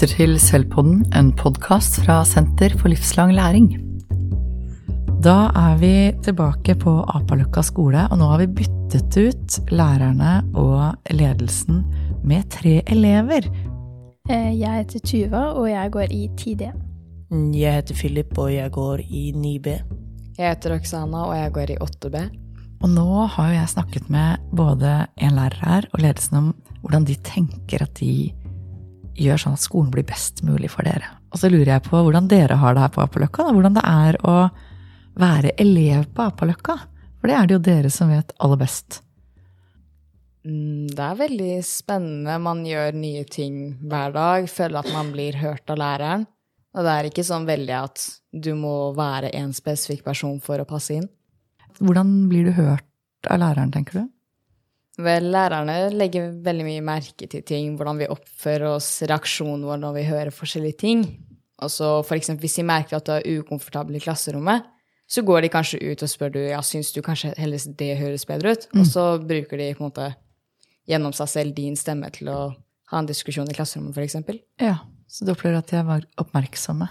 lytter 0.00 0.16
til 0.16 0.38
Selvpodden, 0.40 1.00
en 1.12 1.26
podkast 1.36 1.98
fra 2.00 2.22
Senter 2.24 2.72
for 2.80 2.88
livslang 2.88 3.34
læring. 3.36 3.66
Da 5.20 5.50
er 5.52 5.74
vi 5.76 5.90
tilbake 6.24 6.72
på 6.80 6.94
Apaløkka 7.04 7.60
skole, 7.60 8.06
og 8.08 8.16
nå 8.16 8.30
har 8.30 8.40
vi 8.40 8.62
byttet 8.62 9.18
ut 9.20 9.58
lærerne 9.68 10.38
og 10.56 10.96
ledelsen 11.12 11.82
med 12.24 12.48
tre 12.48 12.80
elever. 12.86 13.44
Eh, 14.30 14.56
Jeg 14.56 14.72
heter 14.72 15.04
Tuva, 15.04 15.52
og 15.52 15.68
jeg 15.68 15.92
går 15.92 16.08
i 16.08 16.30
10D. 16.32 16.72
Jeg 17.60 17.74
heter 17.74 17.94
Philip, 17.94 18.38
og 18.38 18.54
jeg 18.54 18.70
går 18.70 19.04
i 19.04 19.32
9B. 19.36 19.68
Jeg 20.38 20.48
heter 20.48 20.78
Oksana, 20.78 21.26
og 21.28 21.36
jeg 21.36 21.52
går 21.52 21.70
i 21.70 21.76
8B. 21.76 22.30
Og 22.80 22.88
nå 22.88 23.26
har 23.26 23.52
jo 23.52 23.58
jeg 23.60 23.68
snakket 23.68 24.08
med 24.08 24.36
både 24.56 25.06
en 25.20 25.36
lærer 25.36 25.60
her 25.60 25.84
og 25.92 26.00
ledelsen 26.00 26.36
om 26.36 26.54
hvordan 26.80 27.04
de 27.04 27.14
tenker 27.20 27.82
at 27.82 28.00
de 28.00 28.32
gjør 29.18 29.40
sånn 29.42 29.56
at 29.56 29.64
skolen 29.64 29.90
blir 29.94 30.06
best 30.06 30.42
mulig 30.46 30.70
for 30.72 30.86
dere. 30.86 31.06
Og 31.32 31.38
så 31.40 31.50
lurer 31.50 31.76
jeg 31.76 31.84
på 31.86 32.00
hvordan 32.02 32.28
dere 32.30 32.56
har 32.58 32.74
det 32.74 32.82
her 32.84 32.94
på 32.94 33.02
Apaløkka. 33.04 33.44
da, 33.46 33.52
Hvordan 33.54 33.76
det 33.76 33.84
er 33.86 34.18
å 34.26 34.36
være 35.20 35.54
elev 35.60 36.08
på 36.14 36.26
Apaløkka. 36.26 36.78
For 37.20 37.28
det 37.28 37.36
er 37.36 37.46
det 37.46 37.54
jo 37.58 37.62
dere 37.70 37.90
som 37.92 38.08
vet 38.10 38.32
aller 38.40 38.56
best. 38.60 39.02
Mm, 40.46 40.88
Det 40.88 41.04
er 41.04 41.16
veldig 41.20 41.54
spennende. 41.64 42.38
Man 42.40 42.64
gjør 42.64 42.94
nye 42.96 43.24
ting 43.24 43.76
hver 43.82 44.12
dag. 44.12 44.48
Føler 44.48 44.80
at 44.80 44.92
man 44.92 45.12
blir 45.12 45.36
hørt 45.36 45.68
av 45.70 45.78
læreren. 45.78 46.26
Og 46.74 46.86
det 46.86 46.92
er 46.94 47.08
ikke 47.10 47.26
sånn 47.26 47.46
veldig 47.48 47.76
at 47.76 48.04
du 48.32 48.54
må 48.54 48.92
være 48.94 49.32
en 49.34 49.52
spesifikk 49.52 50.04
person 50.06 50.38
for 50.40 50.62
å 50.62 50.68
passe 50.68 50.94
inn. 50.94 51.08
Hvordan 51.80 52.28
blir 52.30 52.46
du 52.46 52.52
hørt 52.52 52.86
av 53.28 53.40
læreren, 53.42 53.72
tenker 53.74 54.00
du? 54.00 54.08
Vel, 55.04 55.30
lærerne 55.32 55.76
legger 55.94 56.32
veldig 56.44 56.66
mye 56.66 56.84
merke 56.84 57.28
til 57.30 57.44
ting, 57.46 57.74
hvordan 57.78 58.00
vi 58.00 58.10
oppfører 58.10 58.68
oss, 58.74 58.88
reaksjonen 59.08 59.64
vår 59.68 59.80
når 59.80 59.96
vi 59.96 60.06
hører 60.08 60.34
forskjellige 60.34 60.80
ting. 60.82 61.04
Og 61.60 61.72
så 61.72 61.88
for 62.06 62.16
eksempel 62.16 62.46
hvis 62.46 62.58
de 62.60 62.66
merker 62.66 62.98
at 62.98 63.08
du 63.08 63.14
er 63.16 63.40
ukomfortabel 63.40 63.98
i 63.98 64.02
klasserommet, 64.02 64.66
så 65.10 65.24
går 65.26 65.42
de 65.42 65.50
kanskje 65.50 65.80
ut 65.82 66.02
og 66.06 66.10
spør 66.10 66.32
du, 66.36 66.40
ja, 66.52 66.60
syns 66.62 66.92
du 66.94 67.00
kanskje 67.02 67.32
heller 67.40 67.62
det 67.80 67.96
høres 67.98 68.26
bedre 68.28 68.54
ut? 68.54 68.68
Og 68.78 68.86
så 68.86 69.04
bruker 69.18 69.58
de 69.58 69.72
på 69.74 69.82
en 69.82 69.88
måte 69.88 70.06
gjennom 70.90 71.14
seg 71.16 71.30
selv 71.32 71.56
din 71.56 71.74
stemme 71.78 72.08
til 72.14 72.30
å 72.30 72.38
ha 72.90 73.00
en 73.00 73.08
diskusjon 73.08 73.50
i 73.50 73.56
klasserommet, 73.56 73.98
eksempel. 74.04 74.38
Ja, 74.62 74.78
så 75.10 75.26
du 75.26 75.34
opplever 75.34 75.58
at 75.58 75.70
de 75.70 75.82
var 75.86 76.06
oppmerksomme. 76.22 76.86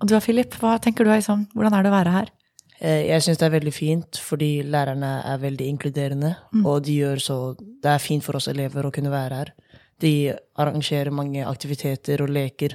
Og 0.00 0.08
du 0.08 0.12
da, 0.12 0.20
Philip, 0.20 0.52
hva 0.60 0.76
tenker 0.82 1.06
du 1.06 1.12
er 1.12 1.22
liksom, 1.22 1.46
hvordan 1.54 1.76
er 1.76 1.84
det 1.84 1.92
å 1.92 1.96
være 1.96 2.14
her? 2.18 2.32
Eh, 2.80 3.06
Jeg 3.08 3.22
syns 3.22 3.38
det 3.38 3.46
er 3.46 3.58
veldig 3.58 3.74
fint, 3.74 4.18
fordi 4.18 4.62
lærerne 4.62 5.22
er 5.24 5.42
veldig 5.42 5.66
inkluderende. 5.66 6.36
Og 6.64 6.82
de 6.84 6.98
gjør 7.00 7.20
så 7.22 7.56
Det 7.56 7.90
er 7.90 7.98
fint 7.98 8.24
for 8.24 8.36
oss 8.36 8.48
elever 8.48 8.84
å 8.84 8.92
kunne 8.92 9.10
være 9.10 9.34
her. 9.34 9.52
De 10.00 10.34
arrangerer 10.58 11.10
mange 11.10 11.44
aktiviteter 11.46 12.20
og 12.22 12.30
leker 12.30 12.74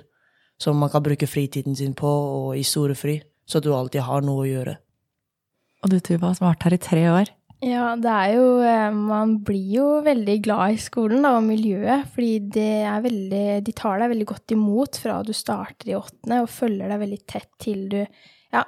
som 0.59 0.77
man 0.77 0.89
kan 0.89 1.03
bruke 1.03 1.27
fritiden 1.27 1.75
sin 1.75 1.93
på, 1.93 2.07
og 2.07 2.57
i 2.57 2.63
storefri, 2.63 3.21
så 3.47 3.61
du 3.61 3.73
alltid 3.73 4.01
har 4.01 4.21
noe 4.21 4.43
å 4.43 4.47
gjøre. 4.49 4.77
Og 5.83 5.89
du, 5.89 5.99
Tuva, 5.99 6.33
som 6.35 6.47
har 6.47 6.55
vært 6.55 6.65
her 6.67 6.75
i 6.75 6.81
tre 6.83 7.03
år. 7.09 7.29
Ja, 7.63 7.95
det 7.99 8.07
er 8.11 8.33
jo 8.37 8.43
eh, 8.63 8.91
Man 8.95 9.37
blir 9.43 9.71
jo 9.73 9.87
veldig 10.03 10.37
glad 10.45 10.75
i 10.75 10.79
skolen 10.79 11.23
da, 11.23 11.33
og 11.37 11.47
miljøet, 11.47 12.07
fordi 12.13 12.39
det 12.55 12.67
er 12.87 13.01
veldig, 13.03 13.45
de 13.67 13.75
tar 13.75 13.99
deg 13.99 14.13
veldig 14.13 14.27
godt 14.29 14.55
imot 14.55 14.99
fra 15.03 15.17
du 15.27 15.33
starter 15.35 15.91
i 15.91 15.97
åttende, 15.97 16.41
og 16.43 16.51
følger 16.51 16.91
deg 16.91 17.01
veldig 17.03 17.21
tett 17.27 17.49
til 17.59 17.87
du 17.91 17.99
ja, 18.53 18.63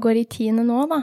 går 0.00 0.20
i 0.20 0.24
tiende 0.30 0.64
nå, 0.66 0.84
da. 0.90 1.02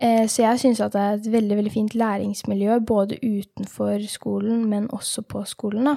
Eh, 0.00 0.26
Så 0.26 0.42
jeg 0.44 0.58
syns 0.62 0.80
at 0.80 0.92
det 0.92 1.00
er 1.00 1.16
et 1.18 1.32
veldig, 1.32 1.56
veldig 1.56 1.72
fint 1.72 1.94
læringsmiljø, 1.94 2.78
både 2.86 3.18
utenfor 3.22 3.98
skolen, 4.08 4.66
men 4.68 4.88
også 4.88 5.22
på 5.26 5.44
skolen, 5.46 5.84
da. 5.84 5.96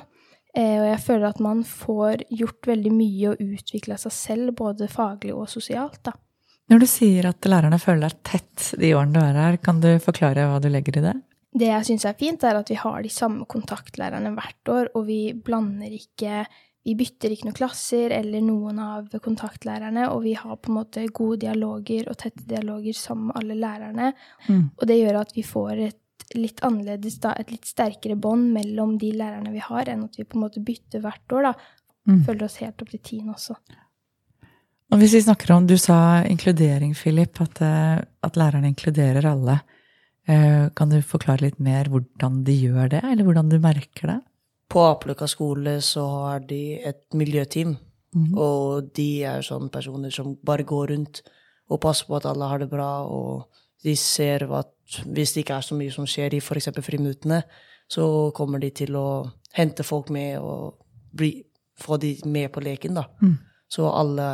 Eh, 0.56 0.80
Og 0.82 0.88
jeg 0.90 1.00
føler 1.00 1.30
at 1.30 1.40
man 1.40 1.64
får 1.64 2.26
gjort 2.30 2.68
veldig 2.68 2.92
mye 2.92 3.30
og 3.32 3.42
utvikla 3.42 3.98
seg 3.98 4.12
selv, 4.12 4.56
både 4.56 4.88
faglig 4.88 5.34
og 5.34 5.48
sosialt, 5.50 6.04
da. 6.04 6.14
Når 6.72 6.80
du 6.80 6.88
sier 6.88 7.26
at 7.28 7.42
lærerne 7.44 7.80
føler 7.80 8.08
deg 8.08 8.22
tett 8.24 8.80
de 8.80 8.94
årene 8.96 9.14
du 9.14 9.20
er 9.20 9.34
her, 9.36 9.58
kan 9.58 9.82
du 9.84 9.90
forklare 10.00 10.48
hva 10.48 10.62
du 10.62 10.70
legger 10.70 10.98
i 10.98 11.02
det? 11.04 11.16
Det 11.52 11.68
jeg 11.68 11.84
syns 11.84 12.06
er 12.08 12.16
fint, 12.16 12.44
er 12.48 12.56
at 12.56 12.70
vi 12.72 12.78
har 12.80 13.02
de 13.04 13.10
samme 13.12 13.44
kontaktlærerne 13.46 14.32
hvert 14.38 14.70
år, 14.72 14.92
og 14.96 15.06
vi 15.10 15.34
blander 15.36 15.92
ikke 15.92 16.46
Vi 16.82 16.96
bytter 16.98 17.34
ikke 17.34 17.46
noen 17.46 17.58
klasser 17.58 18.14
eller 18.16 18.42
noen 18.42 18.80
av 18.82 19.12
kontaktlærerne, 19.22 20.08
og 20.10 20.24
vi 20.26 20.34
har 20.34 20.56
på 20.58 20.72
en 20.72 20.80
måte 20.80 21.04
gode 21.14 21.44
dialoger 21.44 22.10
og 22.10 22.18
tette 22.18 22.48
dialoger 22.50 22.98
sammen 22.98 23.30
med 23.30 23.38
alle 23.38 23.58
lærerne. 23.60 24.08
Mm. 24.48 24.64
Og 24.80 24.88
det 24.90 24.98
gjør 24.98 25.20
at 25.20 25.36
vi 25.36 25.44
får 25.46 25.84
et 25.90 26.00
litt 26.38 26.64
annerledes, 26.66 27.20
da, 27.22 27.36
et 27.38 27.52
litt 27.54 27.68
sterkere 27.70 28.18
bånd 28.20 28.50
mellom 28.56 28.96
de 29.02 29.12
lærerne 29.20 29.54
vi 29.54 29.62
har, 29.62 29.92
enn 29.92 30.08
at 30.08 30.18
vi 30.18 30.26
på 30.26 30.40
en 30.40 30.46
måte 30.48 30.64
bytter 30.66 31.04
hvert 31.04 31.38
år, 31.38 31.52
da. 31.52 31.54
Mm. 32.10 32.24
Følger 32.26 32.48
oss 32.48 32.58
helt 32.64 32.82
opp 32.82 32.90
til 32.90 33.04
tiende 33.06 33.36
også. 33.36 33.60
Og 34.92 35.00
hvis 35.00 35.14
vi 35.16 35.22
snakker 35.24 35.54
om, 35.56 35.68
Du 35.68 35.78
sa 35.78 36.24
inkludering, 36.28 36.96
Philip, 36.98 37.40
at, 37.42 37.62
eh, 37.62 38.02
at 38.24 38.36
lærerne 38.36 38.68
inkluderer 38.68 39.26
alle. 39.26 39.62
Eh, 40.28 40.70
Kan 40.76 40.90
du 40.90 41.02
forklare 41.02 41.42
litt 41.42 41.60
mer 41.60 41.86
hvordan 41.86 42.44
de 42.44 42.58
gjør 42.58 42.90
det, 42.90 43.04
eller 43.04 43.24
hvordan 43.24 43.50
du 43.50 43.60
merker 43.60 44.08
det? 44.08 44.20
På 44.72 44.86
Apeløkka 44.88 45.28
skole 45.28 45.78
så 45.84 46.06
har 46.08 46.44
de 46.48 46.80
et 46.80 47.04
miljøteam, 47.18 47.76
og 48.40 48.92
de 48.96 49.24
er 49.28 49.44
sånne 49.44 49.72
personer 49.72 50.12
som 50.16 50.38
bare 50.48 50.64
går 50.68 50.94
rundt 50.94 51.22
og 51.72 51.80
passer 51.84 52.08
på 52.08 52.18
at 52.18 52.28
alle 52.28 52.48
har 52.48 52.60
det 52.60 52.70
bra, 52.72 53.04
og 53.08 53.52
de 53.84 53.96
ser 53.96 54.48
at 54.52 54.72
hvis 55.08 55.34
det 55.34 55.44
ikke 55.46 55.60
er 55.60 55.68
så 55.68 55.76
mye 55.76 55.92
som 55.92 56.08
skjer 56.08 56.36
i 56.36 56.42
f.eks. 56.44 56.70
friminuttene, 56.84 57.42
så 57.92 58.32
kommer 58.36 58.60
de 58.60 58.70
til 58.76 58.96
å 58.96 59.08
hente 59.56 59.84
folk 59.84 60.12
med 60.12 60.40
og 60.40 60.78
bli, 61.12 61.34
få 61.80 61.98
de 62.00 62.16
med 62.26 62.52
på 62.52 62.64
leken, 62.64 62.96
da. 63.00 63.08
Så 63.72 63.88
alle 63.88 64.28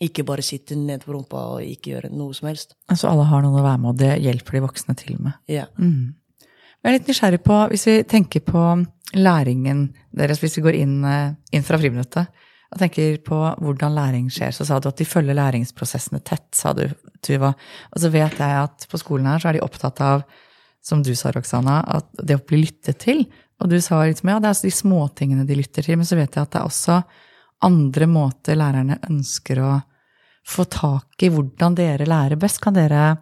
ikke 0.00 0.24
bare 0.24 0.44
sitter 0.46 0.76
ned 0.76 1.02
på 1.04 1.12
rumpa 1.12 1.40
og 1.56 1.64
ikke 1.64 1.90
gjør 1.90 2.08
noe 2.14 2.34
som 2.36 2.48
helst. 2.48 2.76
Altså 2.88 3.08
alle 3.10 3.26
har 3.28 3.42
noen 3.42 3.58
å 3.58 3.64
være 3.64 3.80
med, 3.82 3.90
og 3.90 3.98
det 3.98 4.12
hjelper 4.22 4.58
de 4.58 4.64
voksne 4.68 4.94
til 5.00 5.18
med. 5.18 5.40
Ja. 5.50 5.66
Mm. 5.76 6.14
Jeg 6.78 6.92
er 6.92 6.94
litt 6.94 7.08
nysgjerrig 7.10 7.40
på, 7.42 7.56
hvis 7.72 7.86
vi 7.88 7.96
tenker 8.06 8.44
på 8.46 8.60
læringen 9.16 9.88
deres, 10.16 10.40
hvis 10.42 10.58
vi 10.58 10.64
går 10.66 10.78
inn, 10.82 10.98
eh, 11.04 11.34
inn 11.52 11.64
fra 11.64 11.78
friminuttet, 11.80 12.28
og 12.68 12.80
tenker 12.82 13.16
på 13.24 13.36
hvordan 13.62 13.94
læring 13.96 14.26
skjer, 14.32 14.52
så 14.52 14.66
sa 14.68 14.76
du 14.78 14.90
at 14.90 14.98
de 15.00 15.06
følger 15.08 15.36
læringsprosessene 15.38 16.20
tett, 16.20 16.50
sa 16.52 16.74
du, 16.76 16.84
Tuva. 17.24 17.54
Og 17.94 18.02
så 18.02 18.10
vet 18.12 18.36
jeg 18.36 18.58
at 18.62 18.84
på 18.90 19.00
skolen 19.00 19.26
her 19.26 19.40
så 19.40 19.48
er 19.48 19.56
de 19.56 19.64
opptatt 19.64 20.02
av, 20.04 20.26
som 20.84 21.00
du 21.02 21.14
sa, 21.16 21.32
Roxana, 21.34 21.80
at 21.88 22.06
det 22.20 22.36
å 22.36 22.44
bli 22.44 22.60
lyttet 22.66 23.00
til. 23.02 23.24
Og 23.58 23.72
du 23.72 23.80
sa 23.82 24.02
litt 24.04 24.20
med, 24.22 24.36
ja, 24.36 24.42
det 24.42 24.50
er 24.50 24.54
altså 24.54 24.68
de 24.68 24.76
småtingene 24.76 25.46
de 25.48 25.56
lytter 25.58 25.86
til, 25.86 25.96
men 25.98 26.06
så 26.06 26.18
vet 26.18 26.36
jeg 26.36 26.44
at 26.44 26.52
det 26.52 26.60
er 26.60 26.68
også 26.68 27.00
andre 27.66 28.06
måter 28.06 28.58
lærerne 28.58 29.00
ønsker 29.08 29.62
å 29.64 29.72
få 30.48 30.64
tak 30.70 31.24
i 31.24 31.30
hvordan 31.32 31.74
dere 31.76 32.06
lærer 32.08 32.38
best. 32.40 32.60
Kan 32.62 32.76
dere 32.76 33.16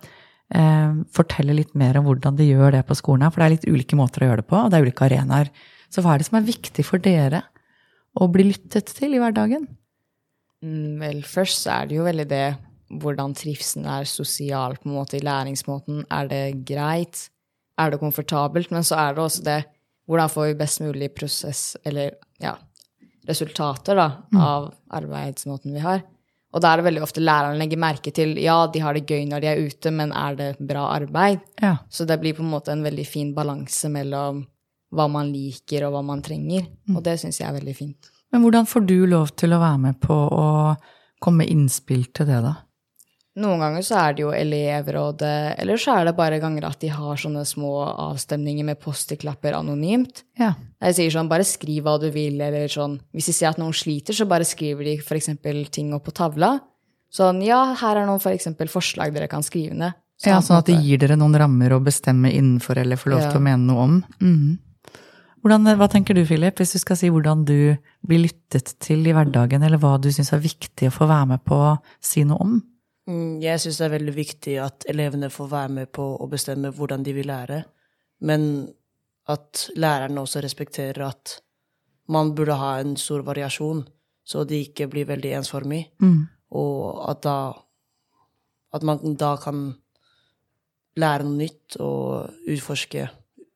fortelle 1.11 1.57
litt 1.59 1.73
mer 1.75 1.99
om 1.99 2.05
hvordan 2.07 2.37
de 2.39 2.47
gjør 2.47 2.77
det 2.77 2.85
på 2.87 2.95
skolen? 2.95 3.25
her? 3.27 3.33
For 3.35 3.43
det 3.43 3.47
er 3.47 3.55
litt 3.57 3.67
ulike 3.67 3.99
måter 3.99 4.23
å 4.23 4.29
gjøre 4.31 4.45
det 4.45 4.51
på, 4.51 4.61
og 4.61 4.71
det 4.71 4.79
er 4.79 4.87
ulike 4.87 5.09
arenaer. 5.09 5.51
Så 5.91 6.03
hva 6.05 6.15
er 6.15 6.23
det 6.23 6.29
som 6.29 6.39
er 6.39 6.47
viktig 6.47 6.85
for 6.87 7.03
dere 7.03 7.43
å 8.17 8.29
bli 8.33 8.47
lyttet 8.53 8.93
til 8.97 9.17
i 9.17 9.21
hverdagen? 9.23 9.67
Mm, 10.65 11.03
vel, 11.03 11.23
først 11.27 11.67
så 11.67 11.81
er 11.81 11.89
det 11.91 11.99
jo 11.99 12.07
veldig 12.07 12.29
det 12.31 12.47
hvordan 13.03 13.35
trivselen 13.35 13.89
er 13.91 14.07
sosial 14.07 14.77
på 14.79 14.89
en 14.89 14.97
måte 14.97 15.19
i 15.19 15.25
læringsmåten. 15.25 16.05
Er 16.15 16.31
det 16.31 16.45
greit? 16.69 17.27
Er 17.77 17.91
det 17.93 18.01
komfortabelt? 18.01 18.71
Men 18.71 18.87
så 18.87 18.99
er 19.03 19.17
det 19.17 19.25
også 19.25 19.47
det 19.47 19.61
hvordan 20.07 20.31
får 20.31 20.47
vi 20.47 20.59
best 20.61 20.81
mulig 20.85 21.09
prosess, 21.19 21.77
eller 21.83 22.13
ja, 22.39 22.55
resultater 23.27 23.99
da, 23.99 24.07
av 24.39 24.69
arbeidsmåten 24.95 25.75
vi 25.75 25.83
har. 25.83 26.05
Og 26.57 26.63
da 26.65 26.73
er 26.73 26.81
det 26.81 26.87
veldig 26.87 27.05
ofte 27.05 27.21
læreren 27.21 27.59
legger 27.61 27.81
merke 27.81 28.13
til 28.17 28.39
ja, 28.41 28.57
de 28.73 28.81
har 28.81 28.97
det 28.97 29.05
gøy 29.05 29.27
når 29.29 29.43
de 29.45 29.49
er 29.51 29.61
ute, 29.61 29.93
men 29.93 30.13
er 30.17 30.37
det 30.39 30.51
bra 30.65 30.87
arbeid? 30.95 31.43
Ja. 31.61 31.77
Så 31.93 32.09
det 32.09 32.17
blir 32.23 32.37
på 32.39 32.45
en 32.45 32.53
måte 32.55 32.73
en 32.73 32.85
veldig 32.87 33.05
fin 33.05 33.35
balanse 33.37 33.91
mellom 33.93 34.41
hva 34.97 35.09
man 35.13 35.29
liker 35.35 35.85
og 35.85 35.97
hva 35.97 36.05
man 36.07 36.23
trenger. 36.25 36.65
Og 36.95 37.03
det 37.05 37.19
syns 37.21 37.43
jeg 37.43 37.51
er 37.51 37.59
veldig 37.59 37.75
fint. 37.77 38.09
Men 38.33 38.43
hvordan 38.43 38.69
får 38.69 38.87
du 38.89 38.97
lov 39.11 39.35
til 39.37 39.53
å 39.53 39.61
være 39.61 39.83
med 39.85 39.99
på 40.01 40.17
å 40.17 40.47
komme 41.23 41.45
med 41.45 41.53
innspill 41.53 42.09
til 42.17 42.29
det, 42.31 42.41
da? 42.45 42.55
Noen 43.37 43.61
ganger 43.61 43.83
så 43.85 43.99
er 44.01 44.15
det 44.17 44.23
jo 44.23 44.31
elevrådet, 44.33 45.59
eller 45.61 45.77
så 45.81 45.99
er 45.99 46.07
det 46.09 46.15
bare 46.17 46.39
ganger 46.41 46.65
at 46.71 46.79
de 46.81 46.89
har 46.89 47.19
sånne 47.21 47.43
små 47.45 47.73
avstemninger 47.85 48.65
med 48.65 48.79
post-it-klapper 48.81 49.53
anonymt. 49.59 50.23
Ja. 50.41 50.55
Jeg 50.81 50.97
sier 50.97 51.13
sånn, 51.19 51.29
bare 51.29 51.45
skriv 51.45 51.85
hva 51.85 51.99
du 52.01 52.09
vil, 52.15 52.41
eller 52.41 52.65
sånn. 52.73 52.97
Hvis 53.13 53.29
de 53.29 53.35
ser 53.37 53.51
at 53.51 53.61
noen 53.61 53.77
sliter, 53.77 54.17
så 54.17 54.25
bare 54.29 54.47
skriver 54.49 54.89
de 54.89 54.97
for 55.05 55.19
eksempel 55.19 55.67
ting 55.69 55.93
opp 55.97 56.07
på 56.09 56.15
tavla. 56.17 56.55
Sånn, 57.13 57.43
ja, 57.45 57.75
her 57.77 58.01
er 58.01 58.09
noen 58.09 58.23
for 58.25 58.33
eksempel 58.33 58.69
forslag 58.73 59.13
dere 59.15 59.29
kan 59.29 59.45
skrive 59.45 59.77
ned. 59.77 59.93
ja, 60.25 60.39
sånn 60.41 60.57
at 60.57 60.67
de 60.71 60.79
gir 60.81 60.97
dere 60.99 61.17
noen 61.21 61.37
rammer 61.37 61.75
å 61.77 61.83
bestemme 61.85 62.31
innenfor, 62.33 62.79
eller 62.81 62.97
får 62.97 63.11
lov 63.13 63.21
Ja. 63.21 63.31
til 63.31 63.41
å 63.41 63.43
mene 63.45 63.67
noe 63.69 63.83
om. 63.85 64.05
Mm. 64.21 64.59
Hvordan, 65.45 65.77
hva 65.77 65.89
tenker 65.93 66.15
du, 66.15 66.25
Philip, 66.25 66.57
hvis 66.57 66.73
du 66.73 66.79
skal 66.79 66.97
si 66.97 67.11
hvordan 67.13 67.45
du 67.45 67.77
blir 68.07 68.25
lyttet 68.25 68.73
til 68.81 69.05
i 69.07 69.13
hverdagen, 69.13 69.63
eller 69.63 69.79
hva 69.79 70.01
du 70.01 70.09
syns 70.09 70.33
er 70.33 70.41
viktig 70.41 70.89
å 70.89 70.95
få 70.97 71.07
være 71.07 71.29
med 71.29 71.45
på 71.45 71.55
å 71.55 71.79
si 72.01 72.25
noe 72.25 72.41
om? 72.41 72.63
Mm, 73.07 73.41
Jeg 73.43 73.61
syns 73.63 73.79
det 73.79 73.87
er 73.87 73.95
veldig 73.99 74.15
viktig 74.17 74.55
at 74.63 74.87
elevene 74.91 75.31
får 75.31 75.51
være 75.51 75.73
med 75.81 75.93
på 75.95 76.05
å 76.19 76.27
bestemme 76.31 76.73
hvordan 76.75 77.05
de 77.07 77.13
vil 77.15 77.29
lære, 77.31 77.63
men 78.21 78.69
at 79.29 79.69
lærerne 79.77 80.23
også 80.23 80.43
respekterer 80.43 81.07
at 81.07 81.41
man 82.09 82.35
burde 82.35 82.55
ha 82.55 82.79
en 82.81 82.97
stor 82.97 83.23
variasjon. 83.27 83.87
så 84.27 84.43
de 84.45 84.57
ikke 84.65 84.89
blir 84.91 85.07
veldig 85.07 85.37
ensformig. 85.39 85.85
Mm. 86.03 86.27
Og 86.51 87.11
at 87.11 87.23
da 87.23 87.53
At 88.75 88.83
man 88.83 89.15
da 89.17 89.37
kan 89.37 89.77
lære 90.97 91.25
noe 91.25 91.37
nytt 91.39 91.77
og 91.81 92.29
utforske 92.49 93.09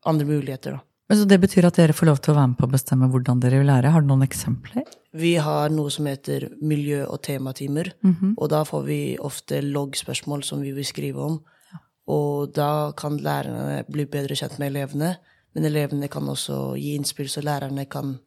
andre 0.07 0.25
muligheter, 0.25 0.71
da. 0.71 0.79
Men 1.11 1.19
Så 1.19 1.25
det 1.27 1.41
betyr 1.43 1.67
at 1.67 1.75
dere 1.75 1.93
får 1.97 2.07
lov 2.07 2.19
til 2.23 2.31
å 2.33 2.37
være 2.37 2.49
med 2.53 2.59
på 2.61 2.69
å 2.69 2.71
bestemme 2.71 3.09
hvordan 3.11 3.41
dere 3.43 3.59
vil 3.59 3.67
lære? 3.67 3.91
Har 3.91 4.05
du 4.05 4.07
noen 4.07 4.23
eksempler? 4.23 4.85
Vi 5.13 5.33
har 5.43 5.73
noe 5.75 5.91
som 5.91 6.07
heter 6.07 6.45
miljø- 6.63 7.09
og 7.11 7.19
tematimer, 7.27 7.91
Mhm. 8.05 8.35
og 8.39 8.49
da 8.53 8.63
får 8.63 8.85
vi 8.87 9.17
ofte 9.19 9.59
loggspørsmål 9.61 10.45
som 10.45 10.61
vi 10.63 10.71
vil 10.71 10.85
skrive 10.85 11.19
om. 11.19 11.41
Og 12.07 12.53
da 12.55 12.93
kan 12.93 13.19
lærerne 13.19 13.85
bli 13.91 14.05
bedre 14.07 14.37
kjent 14.39 14.57
med 14.61 14.71
elevene, 14.73 15.17
men 15.55 15.65
elevene 15.65 16.09
kan 16.09 16.23
også 16.31 16.77
gi 16.79 16.95
innspill, 16.97 17.27
så 17.27 17.43
lærerne 17.43 17.89
kan 17.91 18.21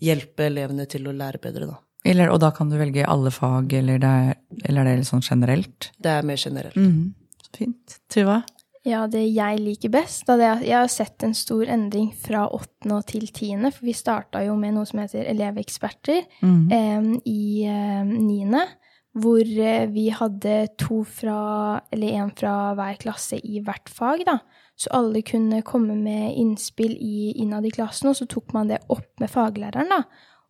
hjelpe 0.00 0.46
elevene 0.48 0.86
til 0.88 1.04
å 1.04 1.12
lære 1.12 1.38
bedre, 1.40 1.66
da. 1.66 1.76
Eller, 2.06 2.30
og 2.30 2.40
da 2.40 2.50
kan 2.50 2.68
du 2.70 2.76
velge 2.76 3.04
alle 3.06 3.30
fag, 3.30 3.70
eller, 3.72 3.98
det 3.98 4.08
er, 4.08 4.34
eller 4.64 4.80
er 4.80 4.84
det 4.84 4.96
litt 5.04 5.08
sånn 5.12 5.22
generelt? 5.24 5.90
Det 6.00 6.10
er 6.10 6.22
mer 6.22 6.36
generelt. 6.36 6.74
Mhm. 6.76 7.12
Fint. 7.54 7.98
Tuva? 8.10 8.42
Ja, 8.84 9.06
det 9.08 9.22
jeg 9.32 9.60
liker 9.64 9.92
best 9.94 10.26
da 10.28 10.36
det 10.36 10.46
er, 10.46 10.62
Jeg 10.66 10.76
har 10.76 10.90
sett 10.92 11.24
en 11.24 11.34
stor 11.36 11.64
endring 11.72 12.10
fra 12.20 12.44
åttende 12.52 13.00
til 13.08 13.26
tiende, 13.32 13.72
for 13.72 13.88
vi 13.88 13.96
starta 13.96 14.42
jo 14.44 14.58
med 14.60 14.76
noe 14.76 14.88
som 14.88 15.00
heter 15.00 15.24
Eleveksperter 15.30 16.26
mm. 16.44 16.64
eh, 16.68 17.06
i 17.30 17.44
eh, 17.64 18.02
niende. 18.04 18.66
Hvor 19.14 19.40
eh, 19.40 19.86
vi 19.94 20.08
hadde 20.12 20.58
to 20.80 21.00
fra, 21.06 21.80
eller 21.94 22.18
én 22.18 22.34
fra 22.36 22.74
hver 22.76 23.00
klasse 23.00 23.38
i 23.40 23.62
hvert 23.64 23.88
fag, 23.88 24.26
da. 24.28 24.40
Så 24.76 24.90
alle 24.92 25.22
kunne 25.24 25.62
komme 25.64 25.96
med 25.96 26.34
innspill 26.36 26.96
i, 26.98 27.32
innad 27.40 27.64
i 27.64 27.72
klassen, 27.72 28.10
og 28.10 28.18
så 28.18 28.28
tok 28.28 28.52
man 28.56 28.68
det 28.68 28.82
opp 28.92 29.08
med 29.22 29.32
faglæreren, 29.32 29.96
da. 29.96 30.02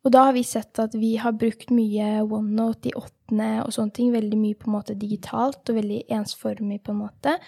Og 0.05 0.13
da 0.13 0.27
har 0.27 0.35
vi 0.37 0.43
sett 0.45 0.79
at 0.83 0.95
vi 1.01 1.15
har 1.17 1.33
brukt 1.41 1.71
mye 1.73 2.21
OneNote 2.27 2.91
i 2.91 2.97
åttende 2.99 3.63
og 3.65 3.73
sånne 3.73 3.95
ting, 3.97 4.11
veldig 4.13 4.37
mye 4.37 4.59
på 4.61 4.69
en 4.69 4.75
måte 4.75 4.97
digitalt 5.01 5.73
og 5.73 5.79
veldig 5.79 6.03
ensformig 6.13 6.83
på 6.85 6.93
en 6.93 7.01
måte. 7.07 7.39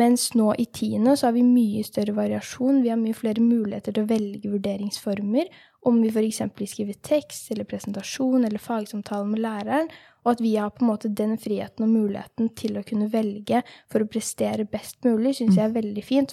Mens 0.00 0.30
nå 0.36 0.48
i 0.56 0.64
tiende 0.72 1.12
så 1.16 1.28
har 1.28 1.36
vi 1.36 1.44
mye 1.44 1.84
større 1.84 2.14
variasjon, 2.16 2.80
vi 2.84 2.92
har 2.92 3.00
mye 3.00 3.16
flere 3.16 3.44
muligheter 3.44 3.92
til 3.92 4.06
å 4.06 4.08
velge 4.08 4.52
vurderingsformer, 4.54 5.52
om 5.86 6.00
vi 6.02 6.08
f.eks. 6.08 6.40
vil 6.56 6.72
skrive 6.72 6.96
tekst 7.04 7.52
eller 7.52 7.68
presentasjon 7.68 8.48
eller 8.48 8.64
fagsamtale 8.64 9.28
med 9.28 9.44
læreren, 9.44 9.92
og 10.24 10.32
at 10.32 10.42
vi 10.42 10.56
har 10.56 10.72
på 10.74 10.82
en 10.82 10.90
måte 10.94 11.12
den 11.12 11.36
friheten 11.38 11.84
og 11.84 11.92
muligheten 11.92 12.48
til 12.58 12.80
å 12.80 12.86
kunne 12.86 13.10
velge 13.12 13.60
for 13.92 14.02
å 14.02 14.08
prestere 14.10 14.64
best 14.66 15.04
mulig, 15.06 15.36
syns 15.36 15.60
jeg 15.60 15.68
er 15.68 15.76
veldig 15.76 16.02
fint. 16.04 16.32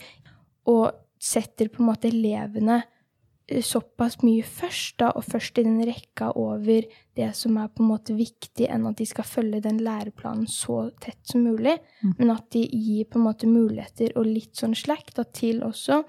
Og 0.72 0.96
setter 1.24 1.70
på 1.72 1.84
en 1.84 1.92
måte 1.92 2.10
elevene 2.10 2.82
såpass 3.64 4.22
mye 4.24 4.44
først, 4.48 4.98
da, 5.02 5.12
og 5.18 5.26
først 5.28 5.60
i 5.60 5.66
den 5.66 5.82
rekka 5.86 6.32
over 6.40 6.86
det 7.18 7.30
som 7.36 7.58
er 7.60 7.68
på 7.68 7.84
en 7.84 7.92
måte 7.92 8.16
viktig, 8.16 8.70
enn 8.72 8.88
at 8.88 8.98
de 9.02 9.08
skal 9.10 9.28
følge 9.28 9.62
den 9.66 9.82
læreplanen 9.84 10.48
så 10.48 10.86
tett 11.04 11.20
som 11.28 11.44
mulig, 11.44 11.76
men 12.18 12.32
at 12.32 12.48
de 12.56 12.64
gir 12.64 13.10
på 13.10 13.20
en 13.20 13.28
måte 13.28 13.50
muligheter 13.52 14.16
og 14.16 14.30
litt 14.30 14.56
sånn 14.56 14.76
slack 14.78 15.12
da, 15.18 15.28
til 15.28 15.64
også 15.68 16.04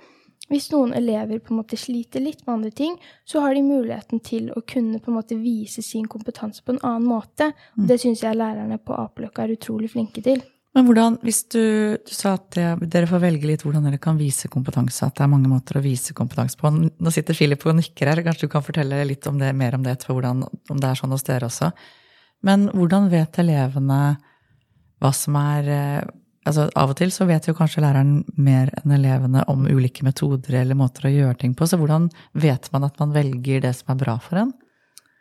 hvis 0.53 0.67
noen 0.75 0.93
elever 0.93 1.41
på 1.41 1.55
en 1.55 1.61
måte 1.63 1.77
sliter 1.81 2.21
litt 2.21 2.43
med 2.45 2.55
andre 2.59 2.71
ting, 2.77 2.97
så 3.25 3.41
har 3.41 3.55
de 3.57 3.63
muligheten 3.65 4.21
til 4.21 4.51
å 4.53 4.61
kunne 4.69 5.01
på 5.01 5.11
en 5.11 5.17
måte 5.17 5.39
vise 5.41 5.83
sin 5.83 6.05
kompetanse 6.11 6.61
på 6.65 6.75
en 6.75 6.83
annen 6.85 7.07
måte. 7.09 7.53
Og 7.79 7.87
det 7.89 7.97
syns 8.03 8.25
jeg 8.27 8.37
lærerne 8.37 8.77
på 8.77 8.97
Apeløkka 8.99 9.47
er 9.47 9.55
utrolig 9.57 9.95
flinke 9.95 10.25
til. 10.25 10.45
Men 10.75 10.89
hvordan, 10.89 11.17
hvis 11.23 11.45
du, 11.55 11.61
du 12.03 12.11
sa 12.13 12.33
at 12.35 12.49
det- 12.57 12.89
dere 12.91 13.07
får 13.07 13.21
velge 13.23 13.47
litt 13.47 13.63
hvordan 13.63 13.85
dere 13.87 13.99
kan 14.03 14.19
vise 14.19 14.49
kompetanse, 14.51 15.07
at 15.07 15.15
det 15.15 15.23
er 15.23 15.31
mange 15.31 15.51
måter 15.51 15.79
å 15.79 15.83
vise 15.85 16.13
kompetanse 16.13 16.59
på. 16.59 16.73
Nå 16.75 17.13
sitter 17.15 17.35
Philip 17.35 17.63
og 17.67 17.77
nikker 17.79 18.11
her, 18.11 18.23
kanskje 18.27 18.49
du 18.49 18.49
kan 18.49 18.63
fortelle 18.67 19.05
litt 19.07 19.27
om 19.31 19.39
det, 19.39 19.55
mer 19.55 19.77
om 19.77 19.85
det 19.85 19.95
etterpå, 19.99 20.19
om 20.71 20.81
det 20.81 20.89
er 20.91 20.99
sånn 20.99 21.15
hos 21.15 21.23
dere 21.23 21.47
også. 21.47 21.71
Men 22.43 22.69
hvordan 22.75 23.09
vet 23.09 23.39
elevene 23.39 24.19
hva 25.01 25.15
som 25.15 25.37
er 25.37 25.69
eh, 25.69 26.05
Altså 26.45 26.67
av 26.77 26.91
og 26.93 26.97
til 26.99 27.09
så 27.09 27.25
vet 27.25 27.47
jo 27.49 27.55
kanskje 27.57 27.81
læreren 27.81 28.19
mer 28.37 28.69
enn 28.77 28.93
elevene 28.93 29.47
om 29.49 29.63
ulike 29.65 30.05
metoder 30.05 30.59
eller 30.61 30.77
måter 30.77 31.07
å 31.09 31.13
gjøre 31.15 31.39
ting 31.41 31.55
på, 31.57 31.65
så 31.65 31.79
hvordan 31.81 32.11
vet 32.37 32.69
man 32.75 32.85
at 32.85 32.99
man 33.01 33.15
velger 33.15 33.63
det 33.65 33.71
som 33.79 33.95
er 33.95 34.03
bra 34.03 34.19
for 34.21 34.43
en? 34.43 34.53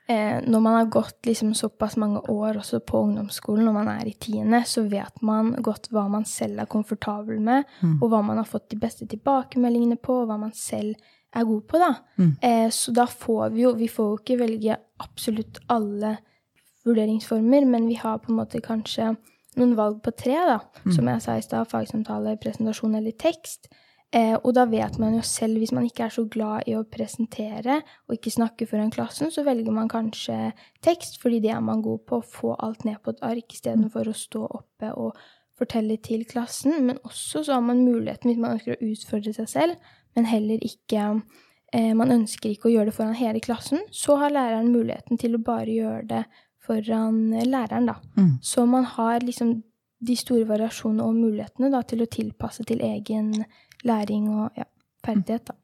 Eh, 0.07 0.41
når 0.43 0.59
man 0.59 0.73
har 0.73 0.85
gått 0.91 1.25
liksom 1.25 1.53
såpass 1.55 1.95
mange 1.95 2.19
år 2.19 2.57
også 2.59 2.81
på 2.83 2.99
ungdomsskolen, 3.05 3.63
når 3.65 3.73
man 3.73 3.87
er 3.87 4.07
i 4.09 4.13
tiende, 4.19 4.63
så 4.67 4.83
vet 4.91 5.21
man 5.21 5.53
godt 5.63 5.87
hva 5.91 6.09
man 6.11 6.25
selv 6.27 6.59
er 6.59 6.65
komfortabel 6.65 7.39
med, 7.39 7.63
og 8.01 8.09
hva 8.09 8.19
man 8.21 8.37
har 8.37 8.45
fått 8.49 8.69
de 8.69 8.77
beste 8.81 9.07
tilbakemeldingene 9.07 9.95
på, 9.95 10.21
og 10.21 10.27
hva 10.27 10.37
man 10.41 10.51
selv 10.53 10.95
er 11.33 11.45
god 11.47 11.61
på, 11.71 11.79
da. 11.79 11.93
Eh, 12.41 12.69
så 12.69 12.91
da 12.91 13.05
får 13.07 13.49
vi 13.55 13.61
jo 13.63 13.71
Vi 13.73 13.87
får 13.87 14.09
jo 14.09 14.17
ikke 14.19 14.39
velge 14.39 14.77
absolutt 14.99 15.59
alle 15.69 16.17
vurderingsformer, 16.85 17.65
men 17.65 17.87
vi 17.87 17.95
har 17.95 18.17
på 18.19 18.31
en 18.31 18.41
måte 18.41 18.59
kanskje 18.61 19.15
noen 19.55 19.75
valg 19.75 20.01
på 20.03 20.11
tre, 20.11 20.35
da. 20.35 20.59
Som 20.91 21.07
jeg 21.07 21.21
sa 21.21 21.37
i 21.37 21.41
stad, 21.41 21.69
fagsamtale, 21.71 22.37
presentasjon 22.37 22.95
eller 22.95 23.11
tekst. 23.11 23.69
Eh, 24.13 24.35
og 24.35 24.51
da 24.53 24.67
vet 24.69 24.99
man 25.01 25.15
jo 25.17 25.23
selv, 25.25 25.57
hvis 25.57 25.71
man 25.73 25.87
ikke 25.87 26.05
er 26.05 26.13
så 26.13 26.27
glad 26.29 26.67
i 26.69 26.75
å 26.77 26.83
presentere 26.85 27.79
og 28.05 28.13
ikke 28.13 28.33
snakke 28.35 28.67
foran 28.69 28.91
klassen, 28.93 29.31
så 29.33 29.41
velger 29.45 29.73
man 29.73 29.89
kanskje 29.89 30.51
tekst, 30.85 31.17
fordi 31.21 31.39
det 31.41 31.49
er 31.55 31.63
man 31.65 31.81
god 31.81 32.03
på, 32.05 32.19
å 32.19 32.27
få 32.35 32.51
alt 32.61 32.85
ned 32.85 32.99
på 33.01 33.15
et 33.15 33.23
ark 33.25 33.55
istedenfor 33.55 34.11
å 34.11 34.13
stå 34.17 34.43
oppe 34.59 34.91
og 35.01 35.17
fortelle 35.57 35.97
til 36.05 36.27
klassen. 36.29 36.77
Men 36.85 37.01
også 37.01 37.41
så 37.47 37.57
har 37.57 37.65
man 37.65 37.81
muligheten, 37.87 38.29
hvis 38.29 38.43
man 38.43 38.59
ønsker 38.59 38.77
å 38.77 38.91
utfordre 38.91 39.33
seg 39.33 39.49
selv, 39.49 39.91
men 40.13 40.29
heller 40.29 40.61
ikke 40.61 41.07
eh, 41.73 41.93
Man 41.97 42.13
ønsker 42.13 42.51
ikke 42.51 42.69
å 42.69 42.75
gjøre 42.75 42.91
det 42.91 42.97
foran 42.99 43.17
hele 43.17 43.41
klassen, 43.41 43.81
så 43.89 44.19
har 44.21 44.35
læreren 44.35 44.69
muligheten 44.69 45.17
til 45.17 45.33
å 45.33 45.41
bare 45.41 45.73
gjøre 45.73 46.05
det 46.11 46.23
foran 46.61 47.31
eh, 47.33 47.49
læreren, 47.49 47.89
da. 47.89 47.97
Mm. 48.13 48.35
Så 48.45 48.69
man 48.69 48.85
har 48.93 49.25
liksom 49.25 49.63
de 50.03 50.15
store 50.19 50.45
variasjonene 50.45 51.05
og 51.05 51.17
mulighetene 51.17 51.71
da, 51.73 51.81
til 51.87 52.03
å 52.03 52.11
tilpasse 52.11 52.65
til 52.67 52.83
egen 52.83 53.31
læring 53.87 54.29
og 54.31 54.57
ja, 54.57 54.65
ferdighet. 55.05 55.51
Da. 55.51 55.57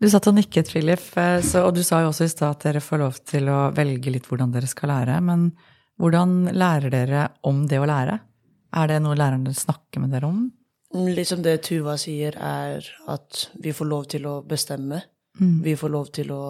Du 0.00 0.08
satt 0.08 0.30
og 0.30 0.36
nikket, 0.38 0.70
Philip, 0.72 1.02
eh, 1.20 1.42
så, 1.44 1.66
og 1.68 1.74
du 1.76 1.82
sa 1.84 2.00
jo 2.04 2.08
også 2.12 2.24
i 2.24 2.32
stad 2.32 2.54
at 2.54 2.64
dere 2.64 2.80
får 2.84 3.02
lov 3.02 3.20
til 3.28 3.50
å 3.52 3.58
velge 3.76 4.14
litt 4.14 4.28
hvordan 4.30 4.54
dere 4.54 4.70
skal 4.70 4.94
lære. 4.94 5.18
Men 5.26 5.50
hvordan 6.00 6.54
lærer 6.56 6.92
dere 6.94 7.26
om 7.44 7.66
det 7.68 7.80
å 7.80 7.88
lære? 7.88 8.16
Er 8.80 8.88
det 8.88 9.00
noe 9.04 9.18
lærerne 9.18 9.52
snakker 9.56 10.00
med 10.00 10.14
dere 10.14 10.30
om? 10.30 10.46
Liksom 10.90 11.42
det 11.44 11.60
Tuva 11.66 11.98
sier, 12.00 12.34
er 12.34 12.86
at 13.12 13.44
vi 13.62 13.74
får 13.76 13.90
lov 13.90 14.08
til 14.10 14.24
å 14.26 14.40
bestemme. 14.46 15.02
Mm. 15.38 15.60
Vi 15.62 15.76
får 15.78 15.92
lov 15.92 16.08
til 16.16 16.32
å 16.34 16.44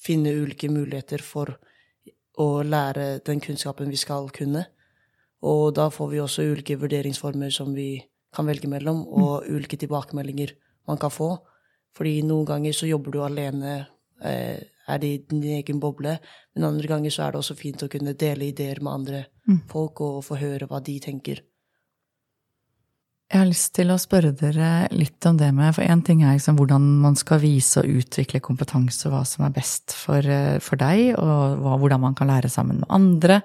finne 0.00 0.34
ulike 0.36 0.68
muligheter 0.70 1.22
for 1.24 1.56
å 2.40 2.62
lære 2.62 3.22
den 3.26 3.40
kunnskapen 3.42 3.90
vi 3.90 3.98
skal 4.00 4.28
kunne. 4.34 4.66
Og 5.40 5.72
da 5.76 5.88
får 5.90 6.12
vi 6.12 6.20
også 6.20 6.44
ulike 6.52 6.76
vurderingsformer 6.80 7.52
som 7.54 7.72
vi 7.74 7.94
kan 8.34 8.46
velge 8.46 8.70
mellom, 8.70 9.02
og 9.08 9.48
ulike 9.50 9.78
tilbakemeldinger 9.80 10.54
man 10.88 11.00
kan 11.00 11.12
få. 11.12 11.32
Fordi 11.96 12.20
noen 12.26 12.46
ganger 12.46 12.76
så 12.76 12.88
jobber 12.88 13.14
du 13.14 13.22
alene, 13.24 13.86
eh, 14.22 14.60
er 14.90 14.98
det 14.98 15.10
i 15.10 15.22
din 15.30 15.42
egen 15.58 15.80
boble, 15.80 16.18
men 16.54 16.64
andre 16.66 16.88
ganger 16.88 17.10
så 17.10 17.26
er 17.26 17.32
det 17.32 17.42
også 17.42 17.58
fint 17.58 17.82
å 17.82 17.90
kunne 17.90 18.14
dele 18.18 18.50
ideer 18.50 18.80
med 18.82 18.92
andre 18.92 19.24
folk 19.70 20.00
og 20.00 20.24
få 20.26 20.38
høre 20.40 20.66
hva 20.70 20.82
de 20.82 20.98
tenker. 21.02 21.42
Jeg 23.30 23.38
har 23.38 23.46
lyst 23.46 23.70
til 23.76 23.92
å 23.94 23.98
spørre 24.00 24.32
dere 24.34 24.88
litt 24.90 25.22
om 25.28 25.36
det 25.38 25.52
med 25.54 25.70
For 25.76 25.86
én 25.86 26.00
ting 26.02 26.24
er 26.26 26.34
liksom 26.34 26.56
hvordan 26.58 26.86
man 27.04 27.14
skal 27.14 27.38
vise 27.38 27.78
og 27.78 28.00
utvikle 28.00 28.40
kompetanse, 28.42 29.04
og 29.06 29.14
hva 29.14 29.20
som 29.22 29.44
er 29.46 29.54
best 29.54 29.94
for, 29.94 30.18
eh, 30.18 30.58
for 30.58 30.80
deg, 30.80 31.14
og 31.14 31.62
hva, 31.62 31.76
hvordan 31.78 32.00
man 32.00 32.16
kan 32.18 32.26
lære 32.26 32.50
sammen 32.50 32.80
med 32.82 32.90
andre. 32.90 33.42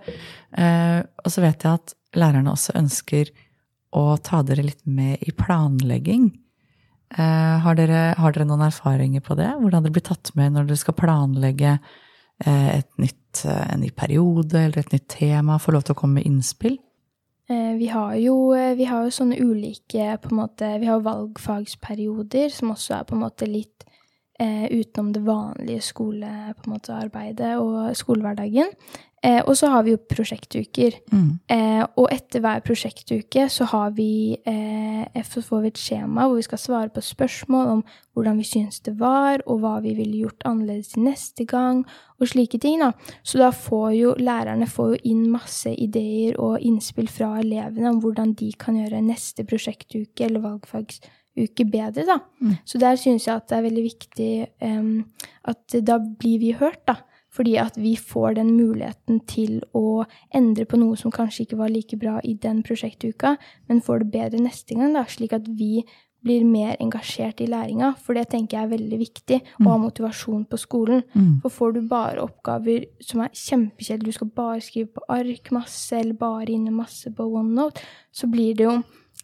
Eh, 0.58 1.04
og 1.06 1.30
så 1.30 1.42
vet 1.46 1.62
jeg 1.62 1.78
at 1.78 1.94
lærerne 2.18 2.50
også 2.50 2.74
ønsker 2.82 3.30
å 3.96 4.18
ta 4.24 4.42
dere 4.46 4.66
litt 4.66 4.84
med 4.86 5.24
i 5.24 5.34
planlegging. 5.36 6.30
Eh, 7.16 7.56
har, 7.64 7.78
dere, 7.78 8.16
har 8.18 8.34
dere 8.34 8.48
noen 8.50 8.66
erfaringer 8.68 9.24
på 9.24 9.38
det? 9.40 9.52
Hvordan 9.62 9.86
dere 9.86 9.96
blir 9.96 10.06
tatt 10.06 10.34
med 10.36 10.56
når 10.56 10.68
dere 10.70 10.82
skal 10.82 10.98
planlegge 11.00 11.78
eh, 11.78 12.70
et 12.80 12.90
nytt, 13.02 13.46
eh, 13.46 13.62
en 13.74 13.86
ny 13.86 13.92
periode 13.96 14.66
eller 14.66 14.82
et 14.82 14.96
nytt 14.96 15.08
tema, 15.16 15.62
få 15.62 15.76
lov 15.76 15.86
til 15.88 15.96
å 15.96 16.02
komme 16.02 16.20
med 16.20 16.28
innspill? 16.28 16.80
Vi 17.46 17.88
har, 17.92 18.16
jo, 18.18 18.34
vi 18.74 18.88
har 18.90 19.04
jo 19.06 19.12
sånne 19.14 19.36
ulike 19.38 20.16
på 20.18 20.32
en 20.32 20.40
måte, 20.40 20.66
Vi 20.82 20.88
har 20.90 21.04
valgfagsperioder, 21.06 22.50
som 22.50 22.72
også 22.74 22.96
er 22.96 23.04
på 23.06 23.14
en 23.14 23.22
måte 23.22 23.46
litt 23.46 23.86
eh, 24.40 24.66
utenom 24.72 25.14
det 25.14 25.22
vanlige 25.28 25.82
skole, 25.82 26.32
på 26.58 26.66
en 26.66 26.74
måte, 26.74 26.96
arbeidet 26.96 27.56
og 27.62 27.96
skolehverdagen. 27.98 28.74
Eh, 29.26 29.42
og 29.48 29.56
så 29.58 29.72
har 29.74 29.86
vi 29.86 29.96
jo 29.96 30.02
prosjektuker. 30.12 31.00
Mm. 31.10 31.30
Eh, 31.50 31.84
og 31.98 32.12
etter 32.14 32.44
hver 32.44 32.62
prosjektuke 32.66 33.48
så 33.50 33.66
har 33.72 33.96
vi, 33.98 34.38
eh, 34.46 35.24
får 35.26 35.62
vi 35.62 35.68
et 35.68 35.82
skjema 35.82 36.28
hvor 36.28 36.36
vi 36.36 36.46
skal 36.46 36.62
svare 36.62 36.90
på 36.94 37.02
spørsmål 37.02 37.72
om 37.74 37.84
hvordan 38.14 38.38
vi 38.38 38.44
syns 38.44 38.80
det 38.86 39.00
var, 39.00 39.42
og 39.48 39.60
hva 39.60 39.82
vi 39.82 39.96
ville 39.96 40.22
gjort 40.26 40.46
annerledes 40.46 40.94
til 40.94 41.04
neste 41.04 41.46
gang, 41.46 41.86
og 42.20 42.28
slike 42.28 42.60
ting. 42.60 42.80
da. 42.80 42.92
Så 43.24 43.38
da 43.38 43.50
får 43.50 43.90
jo 43.98 44.14
lærerne 44.16 44.68
får 44.68 44.96
jo 44.96 45.02
inn 45.04 45.32
masse 45.32 45.74
ideer 45.74 46.40
og 46.40 46.62
innspill 46.62 47.08
fra 47.08 47.40
elevene 47.40 47.90
om 47.90 48.02
hvordan 48.02 48.36
de 48.36 48.54
kan 48.54 48.76
gjøre 48.76 49.02
neste 49.02 49.44
prosjektuke 49.44 50.22
eller 50.22 50.40
valgfagsuke 50.40 51.66
bedre. 51.66 52.06
da. 52.06 52.20
Så 52.64 52.78
der 52.80 52.96
syns 52.96 53.26
jeg 53.26 53.36
at 53.36 53.50
det 53.50 53.58
er 53.58 53.70
veldig 53.70 53.84
viktig 53.84 54.48
um, 54.62 55.06
at 55.44 55.68
da 55.82 55.98
blir 55.98 56.40
vi 56.40 56.52
hørt, 56.54 56.86
da. 56.88 56.96
Fordi 57.36 57.58
at 57.60 57.76
vi 57.76 57.96
får 58.00 58.38
den 58.40 58.54
muligheten 58.56 59.20
til 59.28 59.60
å 59.76 60.06
endre 60.36 60.66
på 60.70 60.80
noe 60.80 60.96
som 61.00 61.12
kanskje 61.12 61.46
ikke 61.46 61.60
var 61.60 61.74
like 61.74 62.00
bra 62.00 62.18
i 62.24 62.34
den 62.40 62.64
prosjektuka, 62.64 63.36
men 63.68 63.84
får 63.84 64.04
det 64.06 64.12
bedre 64.16 64.44
neste 64.46 64.78
gang, 64.78 64.96
da, 64.96 65.04
slik 65.10 65.36
at 65.36 65.50
vi 65.52 65.84
blir 66.26 66.42
mer 66.48 66.74
engasjert 66.82 67.42
i 67.44 67.50
læringa. 67.52 67.92
For 68.02 68.18
det 68.18 68.30
tenker 68.32 68.58
jeg 68.58 68.66
er 68.66 68.74
veldig 68.74 69.00
viktig, 69.02 69.40
å 69.62 69.70
ha 69.70 69.78
motivasjon 69.78 70.48
på 70.50 70.58
skolen. 70.58 71.04
For 71.44 71.54
får 71.54 71.76
du 71.76 71.82
bare 71.92 72.24
oppgaver 72.24 72.88
som 73.04 73.22
er 73.22 73.36
kjempekjedelige, 73.36 74.16
du 74.16 74.18
skal 74.20 74.32
bare 74.42 74.62
skrive 74.66 74.90
på 74.96 75.06
ark 75.14 75.52
masse, 75.54 75.94
eller 75.94 76.18
bare 76.18 76.50
inne 76.56 76.74
masse 76.74 77.12
på 77.14 77.28
OneNote, 77.30 77.84
så 78.12 78.28
blir 78.32 78.56
det 78.58 78.66
jo 78.66 78.80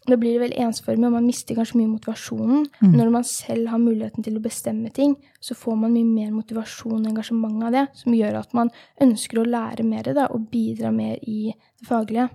da 0.09 0.17
blir 0.17 0.33
det 0.33 0.41
veldig 0.41 0.61
ensformig, 0.65 1.05
og 1.05 1.13
man 1.13 1.27
mister 1.29 1.57
kanskje 1.57 1.77
mye 1.77 1.91
motivasjonen. 1.91 2.63
Når 2.89 3.09
man 3.13 3.25
selv 3.27 3.69
har 3.69 3.81
muligheten 3.81 4.25
til 4.25 4.39
å 4.39 4.41
bestemme 4.41 4.89
ting, 4.93 5.13
så 5.37 5.53
får 5.57 5.77
man 5.83 5.93
mye 5.93 6.07
mer 6.07 6.31
motivasjon 6.33 7.03
og 7.03 7.09
engasjement 7.11 7.67
av 7.67 7.75
det, 7.75 7.83
som 7.99 8.15
gjør 8.17 8.39
at 8.39 8.55
man 8.57 8.71
ønsker 9.05 9.41
å 9.41 9.45
lære 9.45 9.85
mer 9.85 10.09
da, 10.17 10.25
og 10.33 10.49
bidra 10.49 10.89
mer 10.95 11.21
i 11.21 11.53
det 11.53 11.87
faglige. 11.87 12.31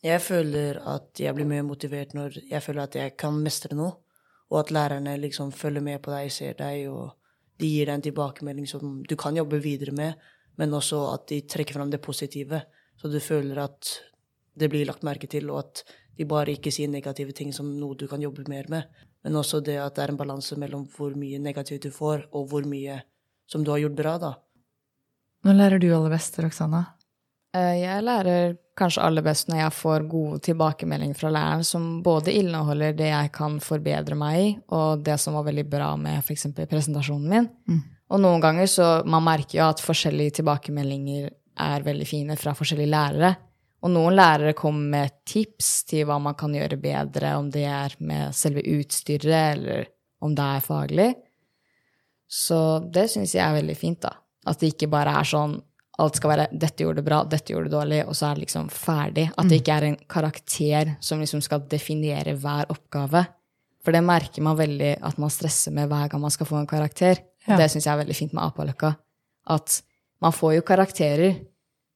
Jeg 0.00 0.24
føler 0.24 0.80
at 0.88 1.20
jeg 1.20 1.36
blir 1.36 1.48
mer 1.48 1.66
motivert 1.68 2.14
når 2.16 2.38
jeg 2.48 2.64
føler 2.64 2.86
at 2.86 2.96
jeg 2.96 3.18
kan 3.20 3.36
mestre 3.36 3.76
noe, 3.76 3.98
og 4.50 4.62
at 4.62 4.72
lærerne 4.72 5.18
liksom 5.20 5.52
følger 5.52 5.84
med 5.84 6.00
på 6.00 6.14
deg, 6.14 6.32
ser 6.32 6.56
deg, 6.56 6.88
og 6.88 7.18
de 7.60 7.68
gir 7.68 7.90
deg 7.90 7.98
en 7.98 8.06
tilbakemelding 8.08 8.66
som 8.66 9.02
du 9.04 9.12
kan 9.20 9.36
jobbe 9.36 9.60
videre 9.60 9.92
med, 9.92 10.16
men 10.56 10.72
også 10.72 11.04
at 11.12 11.28
de 11.28 11.42
trekker 11.44 11.76
fram 11.76 11.92
det 11.92 12.00
positive, 12.00 12.64
så 12.96 13.12
du 13.12 13.20
føler 13.20 13.60
at 13.60 13.92
det 14.56 14.70
blir 14.72 14.88
lagt 14.88 15.04
merke 15.06 15.28
til, 15.30 15.52
og 15.52 15.66
at 15.66 15.84
de 16.18 16.26
bare 16.28 16.54
ikke 16.56 16.72
sier 16.74 16.90
negative 16.90 17.32
ting 17.36 17.52
som 17.56 17.68
noe 17.78 17.96
du 17.96 18.06
kan 18.10 18.22
jobbe 18.22 18.46
mer 18.48 18.68
med. 18.68 18.86
Men 19.24 19.36
også 19.36 19.60
det 19.64 19.78
at 19.80 19.96
det 19.96 20.04
er 20.04 20.12
en 20.14 20.20
balanse 20.20 20.56
mellom 20.58 20.86
hvor 20.94 21.14
mye 21.18 21.40
negativt 21.42 21.84
du 21.86 21.90
får, 21.94 22.28
og 22.32 22.48
hvor 22.50 22.66
mye 22.68 23.02
som 23.50 23.64
du 23.64 23.70
har 23.72 23.82
gjort 23.82 23.98
bra, 23.98 24.16
da. 24.18 24.34
Nå 25.44 25.54
lærer 25.56 25.80
du 25.80 25.88
aller 25.94 26.12
best, 26.12 26.36
Roxana. 26.38 26.84
Eh, 27.56 27.80
Jeg 27.82 28.04
lærer 28.04 28.56
kanskje 28.78 29.02
aller 29.02 29.24
best 29.26 29.48
når 29.50 29.58
jeg 29.64 29.72
får 29.76 30.04
gode 30.08 30.38
tilbakemeldinger 30.46 31.18
fra 31.18 31.30
læreren 31.34 31.64
som 31.66 32.02
både 32.02 32.32
inneholder 32.32 32.94
det 32.96 33.08
jeg 33.10 33.32
kan 33.34 33.58
forbedre 33.60 34.16
meg 34.16 34.38
i, 34.40 34.50
og 34.72 35.02
det 35.04 35.18
som 35.20 35.34
var 35.34 35.48
veldig 35.48 35.66
bra 35.68 35.96
med 36.00 36.20
f.eks. 36.22 36.46
presentasjonen 36.70 37.28
min. 37.28 37.48
Og 38.10 38.20
noen 38.22 38.40
ganger 38.42 38.66
så 38.66 38.88
man 39.06 39.22
merker 39.26 39.58
jo 39.58 39.66
at 39.68 39.82
forskjellige 39.82 40.40
tilbakemeldinger 40.40 41.28
er 41.60 41.84
veldig 41.84 42.06
fine 42.08 42.36
fra 42.40 42.54
forskjellige 42.56 42.90
lærere. 42.90 43.34
Og 43.80 43.92
noen 43.94 44.16
lærere 44.18 44.52
kommer 44.56 44.92
med 44.98 45.14
tips 45.28 45.70
til 45.88 46.04
hva 46.08 46.18
man 46.20 46.36
kan 46.38 46.52
gjøre 46.54 46.76
bedre, 46.80 47.32
om 47.40 47.48
det 47.52 47.64
er 47.64 47.96
med 48.04 48.36
selve 48.36 48.64
utstyret, 48.76 49.56
eller 49.56 49.88
om 50.20 50.34
det 50.36 50.48
er 50.56 50.64
faglig. 50.64 51.08
Så 52.30 52.60
det 52.92 53.08
syns 53.10 53.34
jeg 53.34 53.42
er 53.46 53.56
veldig 53.56 53.76
fint, 53.78 54.02
da. 54.04 54.12
At 54.46 54.60
det 54.60 54.74
ikke 54.74 54.90
bare 54.92 55.16
er 55.20 55.28
sånn 55.28 55.58
alt 56.00 56.16
skal 56.16 56.32
være 56.32 56.46
'dette 56.52 56.84
gjorde 56.84 57.02
du 57.02 57.06
bra, 57.06 57.18
dette 57.28 57.52
gjorde 57.52 57.68
du 57.68 57.74
dårlig', 57.76 58.06
og 58.08 58.16
så 58.16 58.30
er 58.30 58.38
det 58.38 58.46
liksom 58.46 58.70
ferdig. 58.72 59.26
At 59.36 59.50
det 59.50 59.60
ikke 59.60 59.76
er 59.76 59.86
en 59.88 59.98
karakter 60.08 60.94
som 61.04 61.20
liksom 61.20 61.42
skal 61.44 61.66
definere 61.68 62.36
hver 62.40 62.70
oppgave. 62.72 63.26
For 63.84 63.92
det 63.92 64.02
merker 64.04 64.44
man 64.44 64.56
veldig 64.56 64.96
at 65.02 65.18
man 65.20 65.32
stresser 65.32 65.72
med 65.72 65.88
hver 65.88 66.08
gang 66.08 66.20
man 66.20 66.32
skal 66.32 66.48
få 66.48 66.56
en 66.60 66.70
karakter. 66.70 67.20
Ja. 67.46 67.56
Det 67.56 67.70
syns 67.72 67.86
jeg 67.86 67.92
er 67.92 68.02
veldig 68.02 68.16
fint 68.16 68.32
med 68.36 68.44
Apaløkka. 68.44 68.94
At 69.48 69.82
man 70.20 70.32
får 70.32 70.54
jo 70.58 70.66
karakterer, 70.68 71.36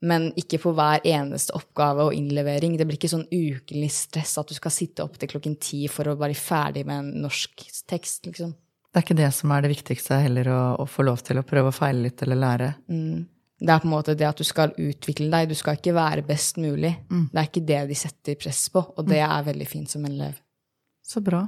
men 0.05 0.29
ikke 0.39 0.61
på 0.63 0.73
hver 0.77 1.05
eneste 1.09 1.55
oppgave 1.57 2.09
og 2.09 2.17
innlevering. 2.17 2.77
Det 2.79 2.87
blir 2.89 2.99
ikke 2.99 3.13
sånn 3.13 3.27
ukelig 3.31 3.91
stress 3.95 4.37
at 4.41 4.51
du 4.51 4.57
skal 4.57 4.75
sitte 4.75 5.05
opp 5.05 5.17
til 5.21 5.31
klokken 5.33 5.57
ti 5.63 5.85
for 5.93 6.11
å 6.11 6.19
være 6.21 6.37
ferdig 6.39 6.85
med 6.89 7.01
en 7.01 7.25
norsk 7.25 7.67
tekst, 7.91 8.29
liksom. 8.29 8.53
Det 8.95 9.01
er 9.01 9.07
ikke 9.09 9.19
det 9.19 9.31
som 9.35 9.51
er 9.51 9.65
det 9.65 9.73
viktigste 9.73 10.21
heller, 10.23 10.49
å, 10.55 10.59
å 10.85 10.85
få 10.87 11.03
lov 11.03 11.25
til 11.27 11.41
å 11.41 11.47
prøve 11.47 11.73
å 11.73 11.75
feile 11.75 12.05
litt 12.05 12.21
eller 12.23 12.39
lære. 12.39 12.69
Det 13.65 13.73
er 13.73 13.81
på 13.83 13.89
en 13.89 13.95
måte 13.95 14.15
det 14.19 14.29
at 14.29 14.39
du 14.39 14.47
skal 14.47 14.75
utvikle 14.79 15.27
deg. 15.33 15.51
Du 15.51 15.59
skal 15.59 15.81
ikke 15.81 15.97
være 15.97 16.23
best 16.27 16.61
mulig. 16.63 16.93
Det 17.33 17.41
er 17.41 17.49
ikke 17.49 17.65
det 17.67 17.81
de 17.91 17.97
setter 17.99 18.39
press 18.39 18.69
på, 18.71 18.85
og 18.95 19.09
det 19.09 19.19
er 19.25 19.49
veldig 19.49 19.67
fint 19.67 19.91
som 19.91 20.05
en 20.07 20.15
elev. 20.15 20.37
Så 21.03 21.25
bra. 21.25 21.43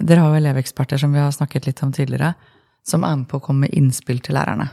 Dere 0.00 0.24
har 0.24 0.34
jo 0.34 0.40
eleveksperter, 0.42 1.00
som 1.00 1.12
vi 1.16 1.22
har 1.22 1.32
snakket 1.34 1.70
litt 1.70 1.82
om 1.84 1.92
tidligere, 1.92 2.34
som 2.86 3.04
er 3.04 3.16
med 3.20 3.28
på 3.30 3.40
å 3.40 3.44
komme 3.44 3.66
med 3.66 3.76
innspill 3.76 4.20
til 4.24 4.36
lærerne. 4.36 4.68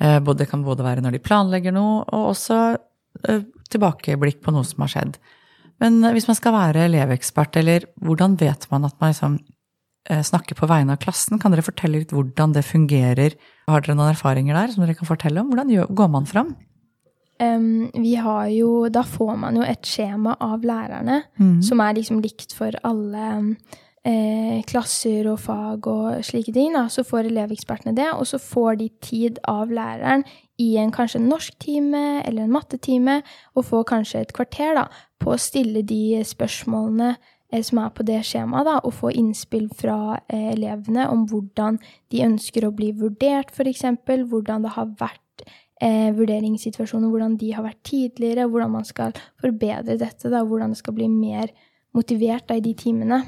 Eh, 0.00 0.18
både- 0.20 0.38
Det 0.44 0.50
kan 0.50 0.62
både 0.64 0.84
være 0.84 1.00
når 1.02 1.12
de 1.12 1.18
planlegger 1.18 1.72
noe, 1.72 2.04
og 2.12 2.34
også 2.34 2.78
eh, 3.28 3.40
tilbakeblikk 3.70 4.42
på 4.42 4.52
noe 4.52 4.64
som 4.64 4.80
har 4.84 4.88
skjedd. 4.92 5.16
Men 5.80 6.04
eh, 6.04 6.12
hvis 6.12 6.28
man 6.28 6.36
skal 6.36 6.52
være 6.52 6.84
elevekspert, 6.88 7.56
eller 7.56 7.86
hvordan 8.02 8.36
vet 8.38 8.70
man 8.70 8.84
at 8.84 8.94
man 9.00 9.12
liksom 9.12 9.38
snakker 10.06 10.54
på 10.54 10.68
vegne 10.70 10.92
av 10.94 11.00
klassen? 11.02 11.40
Kan 11.42 11.50
dere 11.50 11.64
fortelle 11.66 11.98
litt 11.98 12.12
hvordan 12.14 12.52
det 12.54 12.62
fungerer? 12.62 13.34
Har 13.66 13.80
dere 13.82 13.96
noen 13.96 14.12
erfaringer 14.14 14.54
der 14.54 14.68
som 14.70 14.84
dere 14.84 14.94
kan 14.94 15.08
fortelle 15.08 15.40
om? 15.40 15.50
Hvordan 15.50 15.94
går 15.98 16.10
man 16.12 16.24
fram? 16.30 16.52
Um, 17.42 17.90
vi 17.90 18.14
har 18.14 18.46
jo, 18.54 18.88
da 18.88 19.02
får 19.02 19.36
man 19.36 19.56
jo 19.56 19.64
et 19.66 19.82
skjema 19.82 20.36
av 20.40 20.62
lærerne, 20.62 21.24
som 21.60 21.80
er 21.80 21.94
liksom 21.98 22.22
likt 22.22 22.54
for 22.54 22.70
alle 22.86 23.56
eh, 24.06 24.62
klasser 24.68 25.26
og 25.30 25.40
fag 25.42 25.86
og 25.90 26.24
slike 26.26 26.54
ting. 26.54 26.74
Da. 26.76 26.86
Så 26.92 27.04
får 27.06 27.30
elevekspertene 27.30 27.96
det, 27.96 28.08
og 28.14 28.26
så 28.28 28.40
får 28.42 28.80
de 28.82 28.90
tid 29.04 29.40
av 29.50 29.72
læreren 29.72 30.24
i 30.62 30.76
en 30.80 30.92
kanskje 30.94 31.20
norsktime 31.20 32.22
eller 32.24 32.46
en 32.46 32.54
mattetime, 32.54 33.20
og 33.54 33.68
får 33.68 33.88
kanskje 33.90 34.24
et 34.24 34.36
kvarter 34.36 34.76
da, 34.78 34.86
på 35.20 35.34
å 35.34 35.40
stille 35.40 35.82
de 35.84 36.22
spørsmålene 36.24 37.12
eh, 37.16 37.62
som 37.66 37.82
er 37.82 37.92
på 37.92 38.06
det 38.08 38.22
skjemaet, 38.28 38.68
da, 38.68 38.78
og 38.80 38.96
få 38.96 39.12
innspill 39.12 39.68
fra 39.76 40.16
eh, 40.28 40.52
elevene 40.54 41.10
om 41.12 41.26
hvordan 41.28 41.80
de 42.12 42.24
ønsker 42.30 42.66
å 42.66 42.74
bli 42.76 42.94
vurdert, 42.96 43.52
f.eks., 43.52 43.84
hvordan 44.30 44.64
det 44.64 44.74
har 44.78 44.90
vært 44.96 45.46
eh, 45.82 46.08
vurderingssituasjoner, 46.16 47.10
hvordan 47.12 47.36
de 47.40 47.52
har 47.52 47.66
vært 47.66 47.82
tidligere, 47.84 48.48
hvordan 48.48 48.78
man 48.78 48.88
skal 48.88 49.16
forbedre 49.42 49.98
dette, 50.00 50.32
da, 50.32 50.40
hvordan 50.40 50.72
det 50.72 50.80
skal 50.80 50.96
bli 50.96 51.10
mer 51.12 51.52
motivert 51.96 52.46
da, 52.48 52.56
i 52.56 52.64
de 52.64 52.74
timene. 52.78 53.22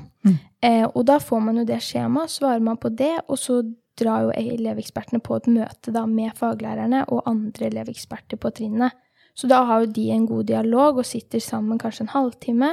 Eh, 0.63 0.85
og 0.87 1.05
da 1.09 1.19
får 1.23 1.43
man 1.45 1.61
jo 1.61 1.67
det 1.69 1.81
skjemaet, 1.85 2.33
svarer 2.35 2.63
man 2.65 2.81
på 2.81 2.91
det, 2.95 3.15
og 3.29 3.39
så 3.41 3.61
drar 3.99 4.29
jo 4.29 4.33
elevekspertene 4.35 5.21
på 5.25 5.39
et 5.39 5.51
møte 5.51 5.93
da, 5.95 6.05
med 6.07 6.37
faglærerne 6.39 7.05
og 7.15 7.27
andre 7.31 7.69
eleveksperter 7.71 8.41
på 8.41 8.53
trinnet. 8.55 8.95
Så 9.39 9.47
da 9.51 9.63
har 9.67 9.85
jo 9.85 9.93
de 9.95 10.09
en 10.11 10.27
god 10.27 10.49
dialog 10.51 10.99
og 10.99 11.07
sitter 11.07 11.43
sammen 11.43 11.79
kanskje 11.79 12.07
en 12.07 12.15
halvtime. 12.15 12.73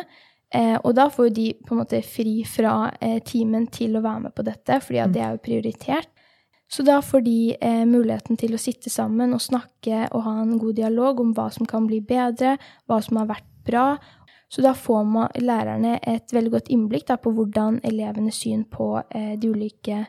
Eh, 0.55 0.75
og 0.81 0.95
da 0.97 1.07
får 1.13 1.29
jo 1.29 1.35
de 1.37 1.47
på 1.65 1.75
en 1.75 1.81
måte 1.83 2.01
fri 2.05 2.39
fra 2.47 2.89
eh, 3.01 3.19
timen 3.25 3.67
til 3.73 3.97
å 3.97 4.03
være 4.05 4.27
med 4.27 4.35
på 4.37 4.45
dette, 4.45 4.79
fordi 4.81 5.01
at 5.03 5.13
det 5.13 5.21
er 5.21 5.35
jo 5.35 5.45
prioritert. 5.45 6.09
Så 6.71 6.81
da 6.85 6.97
får 7.05 7.21
de 7.27 7.39
eh, 7.53 7.83
muligheten 7.85 8.39
til 8.41 8.55
å 8.55 8.61
sitte 8.61 8.89
sammen 8.89 9.35
og 9.35 9.43
snakke 9.43 10.07
og 10.09 10.23
ha 10.25 10.39
en 10.41 10.57
god 10.61 10.79
dialog 10.79 11.21
om 11.21 11.35
hva 11.37 11.51
som 11.53 11.69
kan 11.69 11.85
bli 11.89 12.01
bedre, 12.01 12.55
hva 12.89 12.97
som 13.05 13.21
har 13.21 13.29
vært 13.29 13.49
bra. 13.65 13.85
Så 14.51 14.61
da 14.61 14.75
får 14.77 15.03
man, 15.09 15.31
lærerne 15.41 15.97
et 16.05 16.31
veldig 16.33 16.51
godt 16.53 16.69
innblikk 16.73 17.07
da, 17.09 17.17
på 17.19 17.33
hvordan 17.35 17.79
elevenes 17.87 18.37
syn 18.43 18.63
på 18.71 18.93
eh, 19.09 19.33
de 19.41 19.49
ulike 19.51 20.03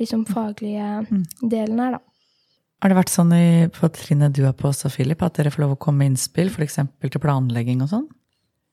liksom, 0.00 0.26
faglige 0.28 1.06
delene 1.40 1.88
er. 1.88 1.98
Da. 1.98 2.04
Har 2.80 2.92
det 2.92 2.96
vært 2.96 3.12
sånn 3.12 3.32
i, 3.36 3.68
på 3.72 3.90
trinnet 3.92 4.36
du 4.36 4.44
er 4.48 4.56
på 4.56 4.70
også, 4.70 4.92
Philip, 4.92 5.20
at 5.24 5.36
dere 5.36 5.52
får 5.52 5.64
lov 5.64 5.76
å 5.76 5.80
komme 5.80 6.04
med 6.04 6.14
innspill, 6.14 6.52
f.eks. 6.52 6.78
til 7.02 7.22
planlegging 7.22 7.82
og 7.84 7.90
sånn? 7.92 8.06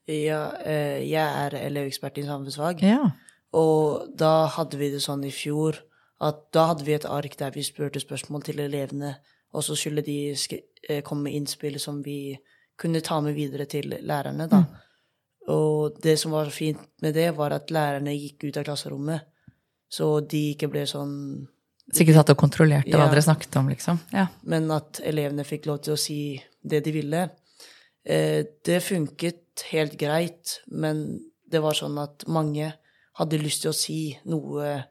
Ja, 0.07 0.43
eh, 0.63 1.03
jeg 1.03 1.23
er 1.23 1.57
elevekspert 1.59 2.19
i 2.21 2.27
samfunnsfag. 2.27 2.83
Ja. 2.87 3.09
Og 3.57 4.07
da 4.15 4.47
hadde 4.55 4.79
vi 4.79 4.91
det 4.93 5.01
sånn 5.03 5.25
i 5.27 5.33
fjor 5.35 5.81
at 6.23 6.47
da 6.55 6.69
hadde 6.71 6.85
vi 6.87 6.95
et 6.95 7.05
ark 7.05 7.35
der 7.39 7.51
vi 7.53 7.65
spurte 7.65 8.01
spørsmål 8.01 8.45
til 8.47 8.61
elevene, 8.63 9.17
og 9.53 9.63
så 9.63 9.75
skulle 9.77 10.03
de 10.05 10.35
sk 10.39 10.55
eh, 10.87 11.03
komme 11.05 11.27
med 11.27 11.37
innspill 11.41 11.77
som 11.81 11.99
vi 12.05 12.37
kunne 12.79 13.03
ta 13.03 13.19
med 13.25 13.35
videre 13.35 13.67
til 13.69 13.91
lærerne, 13.91 14.47
da. 14.49 14.63
Og 15.47 15.99
det 16.03 16.17
som 16.19 16.33
var 16.35 16.49
fint 16.51 16.81
med 17.01 17.13
det, 17.15 17.29
var 17.37 17.53
at 17.55 17.71
lærerne 17.71 18.11
gikk 18.15 18.49
ut 18.49 18.57
av 18.59 18.65
klasserommet, 18.67 19.21
så 19.89 20.19
de 20.27 20.41
ikke 20.53 20.67
ble 20.71 20.83
sånn 20.89 21.13
Så 21.93 22.03
ikke 22.03 22.17
satt 22.17 22.33
og 22.33 22.37
kontrollerte 22.41 22.91
hva 22.91 23.05
Ja. 23.05 23.09
dere 23.13 23.21
snakket 23.23 23.55
om, 23.55 23.69
liksom? 23.71 23.99
Ja. 24.11 24.27
men 24.43 24.69
at 24.71 24.99
elevene 24.99 25.45
fikk 25.47 25.65
lov 25.69 25.81
til 25.83 25.93
å 25.93 25.97
si 25.97 26.41
det 26.61 26.83
de 26.83 26.91
ville. 26.91 27.29
Eh, 28.05 28.43
det 28.65 28.83
funket 28.83 29.63
helt 29.71 29.95
greit, 29.97 30.59
men 30.67 31.21
det 31.49 31.61
var 31.61 31.71
sånn 31.73 31.97
at 32.03 32.27
mange 32.27 32.73
hadde 33.15 33.39
lyst 33.39 33.61
til 33.63 33.71
å 33.71 33.75
si 33.75 34.17
noe 34.25 34.83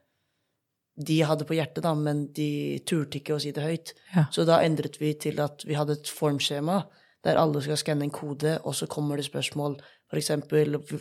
de 0.97 1.19
hadde 1.21 1.45
på 1.45 1.53
hjertet, 1.53 1.83
da, 1.83 1.93
men 1.93 2.25
de 2.33 2.79
turte 2.83 3.19
ikke 3.19 3.35
å 3.35 3.41
si 3.41 3.51
det 3.53 3.61
høyt. 3.63 3.93
Ja. 4.15 4.25
Så 4.33 4.45
da 4.47 4.63
endret 4.65 4.97
vi 4.99 5.13
til 5.13 5.39
at 5.39 5.61
vi 5.67 5.75
hadde 5.77 5.91
et 5.99 6.09
formskjema 6.09 6.87
der 7.23 7.37
alle 7.37 7.61
skal 7.61 7.77
skanne 7.77 8.07
en 8.07 8.09
kode, 8.13 8.59
og 8.65 8.73
så 8.73 8.87
kommer 8.89 9.17
det 9.17 9.25
spørsmål, 9.29 9.77
f.eks. 10.11 10.31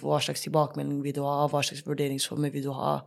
hva 0.02 0.20
slags 0.20 0.44
tilbakemelding 0.44 1.00
vil 1.04 1.16
du 1.16 1.22
ha, 1.26 1.46
hva 1.50 1.62
slags 1.62 1.84
vurderingsformer 1.86 2.52
vil 2.54 2.66
du 2.66 2.72
ha, 2.74 2.98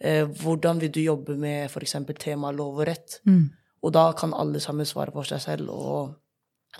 eh, 0.00 0.24
hvordan 0.26 0.82
vil 0.82 0.92
du 0.92 1.00
jobbe 1.04 1.36
med 1.38 1.70
f.eks. 1.70 1.96
tema 2.18 2.52
lov 2.52 2.80
og 2.82 2.86
rett. 2.88 3.20
Og 3.86 3.92
da 3.94 4.10
kan 4.18 4.34
alle 4.34 4.60
sammen 4.60 4.88
svare 4.88 5.12
for 5.14 5.28
seg 5.28 5.42
selv, 5.44 5.70
og 5.70 6.16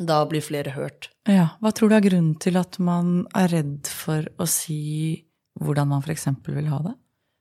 da 0.03 0.25
blir 0.29 0.43
flere 0.45 0.75
hørt. 0.75 1.11
ja. 1.29 1.57
Hva 1.61 1.73
tror 1.73 1.89
du 1.91 1.97
er 1.97 2.05
grunnen 2.05 2.35
til 2.43 2.57
at 2.57 2.79
man 2.79 3.27
er 3.35 3.49
redd 3.53 3.87
for 3.89 4.27
å 4.39 4.47
si 4.51 5.25
hvordan 5.61 5.89
man 5.89 6.03
f.eks. 6.05 6.27
vil 6.45 6.69
ha 6.69 6.81
det? 6.85 6.95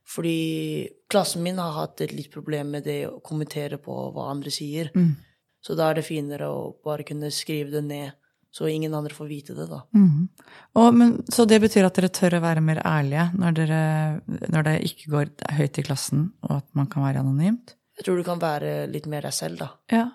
Fordi 0.06 0.88
klassen 1.10 1.44
min 1.44 1.58
har 1.58 1.74
hatt 1.74 2.02
et 2.06 2.14
litt 2.14 2.32
problem 2.32 2.76
med 2.78 2.86
det 2.86 3.08
å 3.10 3.20
kommentere 3.26 3.80
på 3.82 3.96
hva 4.14 4.30
andre 4.32 4.54
sier. 4.54 4.92
Mm. 4.96 5.16
Så 5.66 5.74
da 5.76 5.90
er 5.90 5.98
det 5.98 6.06
finere 6.06 6.48
å 6.54 6.76
bare 6.86 7.04
kunne 7.08 7.32
skrive 7.34 7.74
det 7.74 7.84
ned, 7.88 8.14
så 8.56 8.70
ingen 8.72 8.94
andre 8.96 9.12
får 9.12 9.28
vite 9.28 9.56
det, 9.58 9.66
da. 9.68 9.82
Mm. 9.96 10.28
Og, 10.80 10.90
men, 10.96 11.16
så 11.32 11.44
det 11.50 11.60
betyr 11.64 11.88
at 11.88 11.98
dere 11.98 12.12
tør 12.16 12.38
å 12.38 12.44
være 12.44 12.64
mer 12.64 12.80
ærlige 12.88 13.26
når, 13.36 13.58
dere, 13.58 13.80
når 14.54 14.68
det 14.70 14.76
ikke 14.90 15.12
går 15.12 15.34
høyt 15.58 15.80
i 15.82 15.86
klassen, 15.88 16.30
og 16.48 16.62
at 16.62 16.70
man 16.78 16.88
kan 16.92 17.04
være 17.04 17.24
anonymt? 17.26 17.76
Jeg 18.00 18.08
tror 18.08 18.20
du 18.20 18.28
kan 18.28 18.40
være 18.40 18.86
litt 18.92 19.10
mer 19.12 19.28
deg 19.28 19.36
selv, 19.36 19.60
da. 19.60 19.70
Ja. 19.92 20.06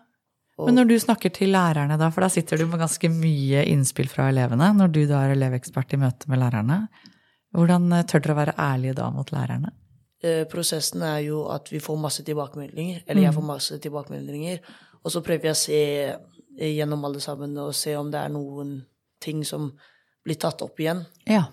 Og, 0.61 0.66
Men 0.68 0.80
når 0.80 0.88
du 0.90 0.97
snakker 1.00 1.32
til 1.32 1.52
lærerne, 1.52 1.97
da, 2.00 2.09
for 2.12 2.25
da 2.25 2.30
sitter 2.32 2.61
du 2.61 2.66
med 2.68 2.80
ganske 2.80 3.12
mye 3.12 3.64
innspill 3.68 4.09
fra 4.12 4.28
elevene, 4.32 4.73
når 4.76 4.97
du 4.97 5.02
da 5.09 5.25
er 5.25 5.37
elevekspert 5.37 5.97
i 5.97 6.00
møte 6.00 6.32
med 6.32 6.40
lærerne, 6.42 6.82
hvordan 7.56 7.92
eh, 7.97 8.06
tør 8.09 8.25
dere 8.25 8.37
å 8.37 8.40
være 8.40 8.59
ærlige 8.61 8.97
da 9.00 9.12
mot 9.12 9.32
lærerne? 9.35 9.73
eh, 10.25 10.44
prosessen 10.50 11.02
er 11.06 11.25
jo 11.28 11.44
at 11.52 11.70
vi 11.73 11.80
får 11.82 11.99
masse 12.00 12.25
tilbakemeldinger, 12.26 13.04
eller 13.06 13.26
jeg 13.26 13.37
får 13.37 13.47
masse 13.47 13.78
tilbakemeldinger, 13.82 14.61
og 15.00 15.14
så 15.14 15.23
prøver 15.25 15.50
jeg 15.50 15.56
å 15.56 15.61
se 15.61 15.82
gjennom 16.59 17.04
alle 17.04 17.21
sammen 17.23 17.57
og 17.61 17.75
se 17.76 17.95
om 17.97 18.11
det 18.12 18.21
er 18.21 18.33
noen 18.35 18.80
ting 19.23 19.45
som 19.47 19.71
blir 20.25 20.38
tatt 20.40 20.62
opp 20.64 20.80
igjen. 20.80 21.04
Ja. 21.28 21.47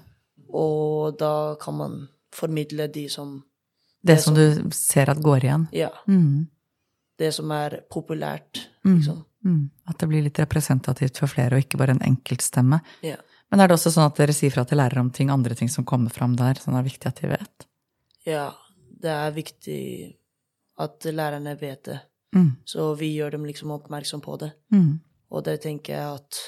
Og 0.48 1.18
da 1.20 1.56
kan 1.62 1.77
man 1.77 1.98
formidle 2.34 2.88
de 2.92 3.08
som 3.10 3.42
Det 4.01 4.20
som 4.22 4.36
du 4.36 4.70
ser 4.72 5.10
at 5.10 5.20
går 5.20 5.44
igjen. 5.44 5.68
Ja. 5.75 5.89
Mm. 6.08 6.48
Det 7.18 7.32
som 7.34 7.51
er 7.51 7.82
populært, 7.89 8.68
liksom. 8.86 9.24
Mm. 9.46 9.70
At 9.89 9.98
det 10.00 10.08
blir 10.08 10.24
litt 10.24 10.39
representativt 10.39 11.18
for 11.18 11.32
flere, 11.32 11.56
og 11.56 11.66
ikke 11.66 11.80
bare 11.80 11.96
en 11.96 12.04
enkeltstemme. 12.06 12.80
Ja. 13.01 13.18
Men 13.50 13.63
er 13.63 13.68
det 13.68 13.77
også 13.77 13.92
sånn 13.96 14.06
at 14.10 14.20
dere 14.20 14.36
sier 14.36 14.54
fra 14.54 14.66
til 14.68 14.80
lærere 14.80 15.01
om 15.01 15.10
ting, 15.12 15.32
andre 15.34 15.56
ting 15.56 15.72
som 15.72 15.86
kommer 15.88 16.13
fram 16.13 16.36
der, 16.39 16.60
som 16.62 16.75
er 16.75 16.86
viktig 16.86 17.10
at 17.10 17.22
de 17.22 17.34
vet? 17.34 17.68
ja. 18.27 18.48
Det 18.98 19.12
er 19.13 19.34
viktig 19.36 19.82
at 20.82 21.06
lærerne 21.13 21.51
vet 21.60 21.84
det. 21.86 21.98
Mm. 22.36 22.50
Så 22.67 22.89
vi 23.00 23.13
gjør 23.15 23.31
dem 23.38 23.46
liksom 23.48 23.72
oppmerksom 23.72 24.22
på 24.22 24.38
det. 24.41 24.51
Mm. 24.74 25.00
Og 25.31 25.43
det 25.43 25.62
tenker 25.63 25.93
jeg 25.93 26.15
at 26.19 26.39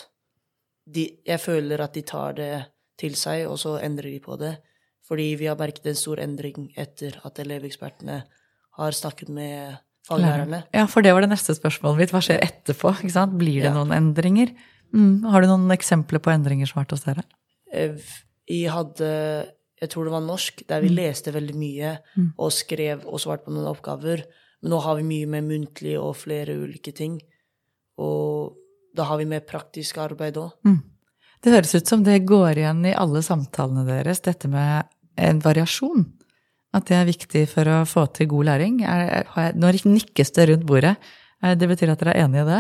de, 0.89 1.03
Jeg 1.25 1.39
føler 1.39 1.81
at 1.83 1.93
de 1.93 2.01
tar 2.01 2.33
det 2.33 2.65
til 2.99 3.13
seg, 3.15 3.45
og 3.47 3.59
så 3.61 3.77
endrer 3.83 4.09
de 4.11 4.19
på 4.19 4.37
det. 4.39 4.55
Fordi 5.07 5.35
vi 5.39 5.45
har 5.49 5.55
merket 5.57 5.85
en 5.87 5.95
stor 5.97 6.19
endring 6.21 6.71
etter 6.77 7.15
at 7.25 7.39
elevekspertene 7.39 8.23
har 8.79 8.91
snakket 8.91 9.29
med 9.29 9.77
faglærerne. 10.07 10.63
Ja, 10.73 10.85
for 10.89 11.01
det 11.05 11.13
var 11.13 11.21
det 11.21 11.29
neste 11.31 11.55
spørsmålet 11.57 11.97
mitt. 12.03 12.11
Hva 12.13 12.21
skjer 12.25 12.41
etterpå? 12.43 12.91
Blir 13.37 13.61
det 13.61 13.69
Ja. 13.69 13.73
noen 13.73 13.91
endringer? 13.95 14.53
Mm. 14.93 15.23
Har 15.29 15.41
du 15.41 15.47
noen 15.47 15.69
eksempler 15.71 16.19
på 16.19 16.31
endringer 16.33 16.67
som 16.67 16.79
har 16.79 16.85
vært 16.85 16.91
hos 16.97 17.03
dere? 17.05 17.23
Eh, 17.71 17.95
Vi 18.49 18.63
hadde 18.65 19.53
Jeg 19.81 19.89
tror 19.91 20.03
det 20.05 20.11
var 20.11 20.21
norsk, 20.21 20.67
der 20.67 20.81
vi 20.81 20.89
leste 20.89 21.31
veldig 21.31 21.55
mye 21.55 21.99
og 22.37 22.51
skrev 22.51 23.05
og 23.05 23.19
svarte 23.19 23.45
på 23.45 23.51
noen 23.53 23.67
oppgaver. 23.69 24.25
Men 24.61 24.73
nå 24.73 24.79
har 24.83 24.97
vi 24.99 25.07
mye 25.07 25.27
mer 25.29 25.43
muntlig 25.45 25.95
og 25.99 26.17
flere 26.19 26.55
ulike 26.59 26.91
ting. 26.95 27.19
Og 27.99 28.55
da 28.95 29.05
har 29.07 29.19
vi 29.21 29.27
mer 29.29 29.43
praktisk 29.47 29.99
arbeid 30.01 30.39
òg. 30.41 30.51
Det 31.39 31.53
høres 31.53 31.75
ut 31.77 31.87
som 31.87 32.03
det 32.03 32.25
går 32.27 32.59
igjen 32.59 32.81
i 32.89 32.95
alle 32.97 33.21
samtalene 33.23 33.85
deres, 33.87 34.19
dette 34.25 34.49
med 34.51 34.89
en 35.19 35.39
variasjon. 35.43 36.03
At 36.75 36.89
det 36.89 36.97
er 36.99 37.07
viktig 37.07 37.45
for 37.49 37.69
å 37.71 37.77
få 37.87 38.05
til 38.13 38.27
god 38.33 38.49
læring. 38.51 38.81
Er, 38.83 39.23
jeg, 39.23 39.55
nå 39.55 39.71
nikkes 39.71 40.35
det 40.35 40.49
rundt 40.49 40.67
bordet. 40.69 40.97
Eh, 41.41 41.55
Det 41.55 41.69
betyr 41.71 41.93
at 41.93 42.03
dere 42.03 42.13
er 42.13 42.27
enig 42.27 42.43
i 42.43 42.49
det? 42.49 42.59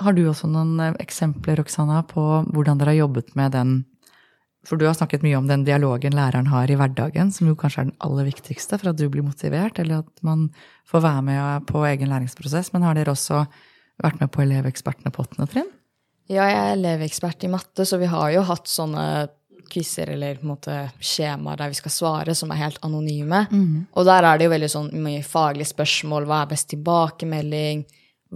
Har 0.00 0.12
du 0.16 0.22
også 0.28 0.48
noen 0.48 0.78
eh, 0.80 0.94
eksempler, 1.02 1.58
Roxana, 1.60 2.02
på 2.06 2.22
hvordan 2.52 2.78
dere 2.78 2.94
har 2.94 3.02
jobbet 3.02 3.34
med 3.36 3.52
den 3.52 3.74
For 4.66 4.80
du 4.80 4.86
har 4.88 4.96
snakket 4.98 5.22
mye 5.22 5.38
om 5.38 5.46
den 5.46 5.62
dialogen 5.66 6.16
læreren 6.16 6.50
har 6.50 6.70
i 6.70 6.76
hverdagen, 6.78 7.30
som 7.30 7.46
jo 7.46 7.54
kanskje 7.58 7.84
er 7.84 7.88
den 7.90 7.98
aller 8.02 8.26
viktigste 8.26 8.80
for 8.80 8.90
at 8.90 8.98
du 8.98 9.06
blir 9.12 9.22
motivert, 9.22 9.78
eller 9.78 10.02
at 10.02 10.22
man 10.26 10.48
får 10.90 11.04
være 11.04 11.22
med 11.28 11.66
på 11.70 11.84
egen 11.86 12.10
læringsprosess. 12.10 12.72
Men 12.74 12.86
har 12.86 12.98
dere 12.98 13.14
også 13.14 13.44
vært 14.02 14.18
med 14.20 14.32
på 14.34 14.42
Elevekspertene 14.42 15.14
på 15.14 15.22
åttende 15.22 15.46
trinn? 15.52 15.70
Ja, 16.26 16.48
jeg 16.50 16.58
er 16.58 16.72
elevekspert 16.74 17.46
i 17.46 17.52
matte, 17.52 17.86
så 17.86 18.00
vi 18.02 18.10
har 18.10 18.32
jo 18.34 18.42
hatt 18.48 18.66
sånne 18.66 19.06
quizer 19.70 20.10
eller 20.14 20.38
på 20.38 20.46
en 20.46 20.50
måte 20.52 20.74
skjemaer 21.02 21.58
der 21.58 21.70
vi 21.70 21.78
skal 21.78 21.94
svare, 21.94 22.34
som 22.38 22.50
er 22.50 22.62
helt 22.64 22.82
anonyme. 22.86 23.46
Og 23.94 24.06
der 24.06 24.26
er 24.26 24.38
det 24.38 24.46
jo 24.46 24.54
veldig 24.56 24.72
sånn 24.72 24.90
mye 25.02 25.22
faglige 25.26 25.70
spørsmål. 25.70 26.26
Hva 26.26 26.42
er 26.42 26.50
best 26.50 26.70
tilbakemelding? 26.74 27.86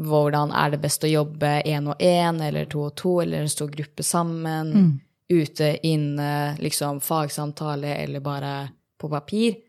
Hvordan 0.06 0.54
er 0.54 0.70
det 0.70 0.80
best 0.82 1.02
å 1.06 1.10
jobbe 1.10 1.60
én 1.66 1.90
og 1.90 1.98
én, 1.98 2.38
eller 2.46 2.70
to 2.70 2.86
og 2.86 2.94
to, 2.98 3.20
eller 3.22 3.42
en 3.42 3.50
stor 3.50 3.70
gruppe 3.74 4.06
sammen? 4.06 5.00
Ute, 5.30 5.76
inne, 5.86 6.56
liksom 6.58 7.00
fagsamtale, 7.04 7.94
eller 8.02 8.22
bare 8.24 8.54
på 8.98 9.08
papir. 9.12 9.60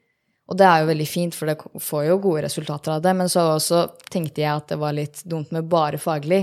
Og 0.50 0.58
det 0.58 0.65
er 0.67 0.82
jo 0.82 0.88
veldig 0.89 1.08
fint, 1.08 1.36
for 1.38 1.47
det 1.47 1.84
får 1.86 2.08
jo 2.10 2.17
gode 2.24 2.41
resultater 2.47 2.95
av 2.95 3.04
det. 3.06 3.13
Men 3.15 3.30
så 3.32 3.45
også 3.54 3.86
tenkte 4.12 4.41
jeg 4.43 4.52
at 4.52 4.74
det 4.74 4.80
var 4.82 4.97
litt 4.97 5.21
dumt 5.24 5.54
med 5.56 5.69
bare 5.71 6.02
faglig. 6.02 6.41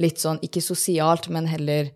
Litt 0.00 0.20
sånn 0.22 0.38
ikke 0.44 0.62
sosialt, 0.62 1.26
men 1.32 1.48
heller 1.50 1.90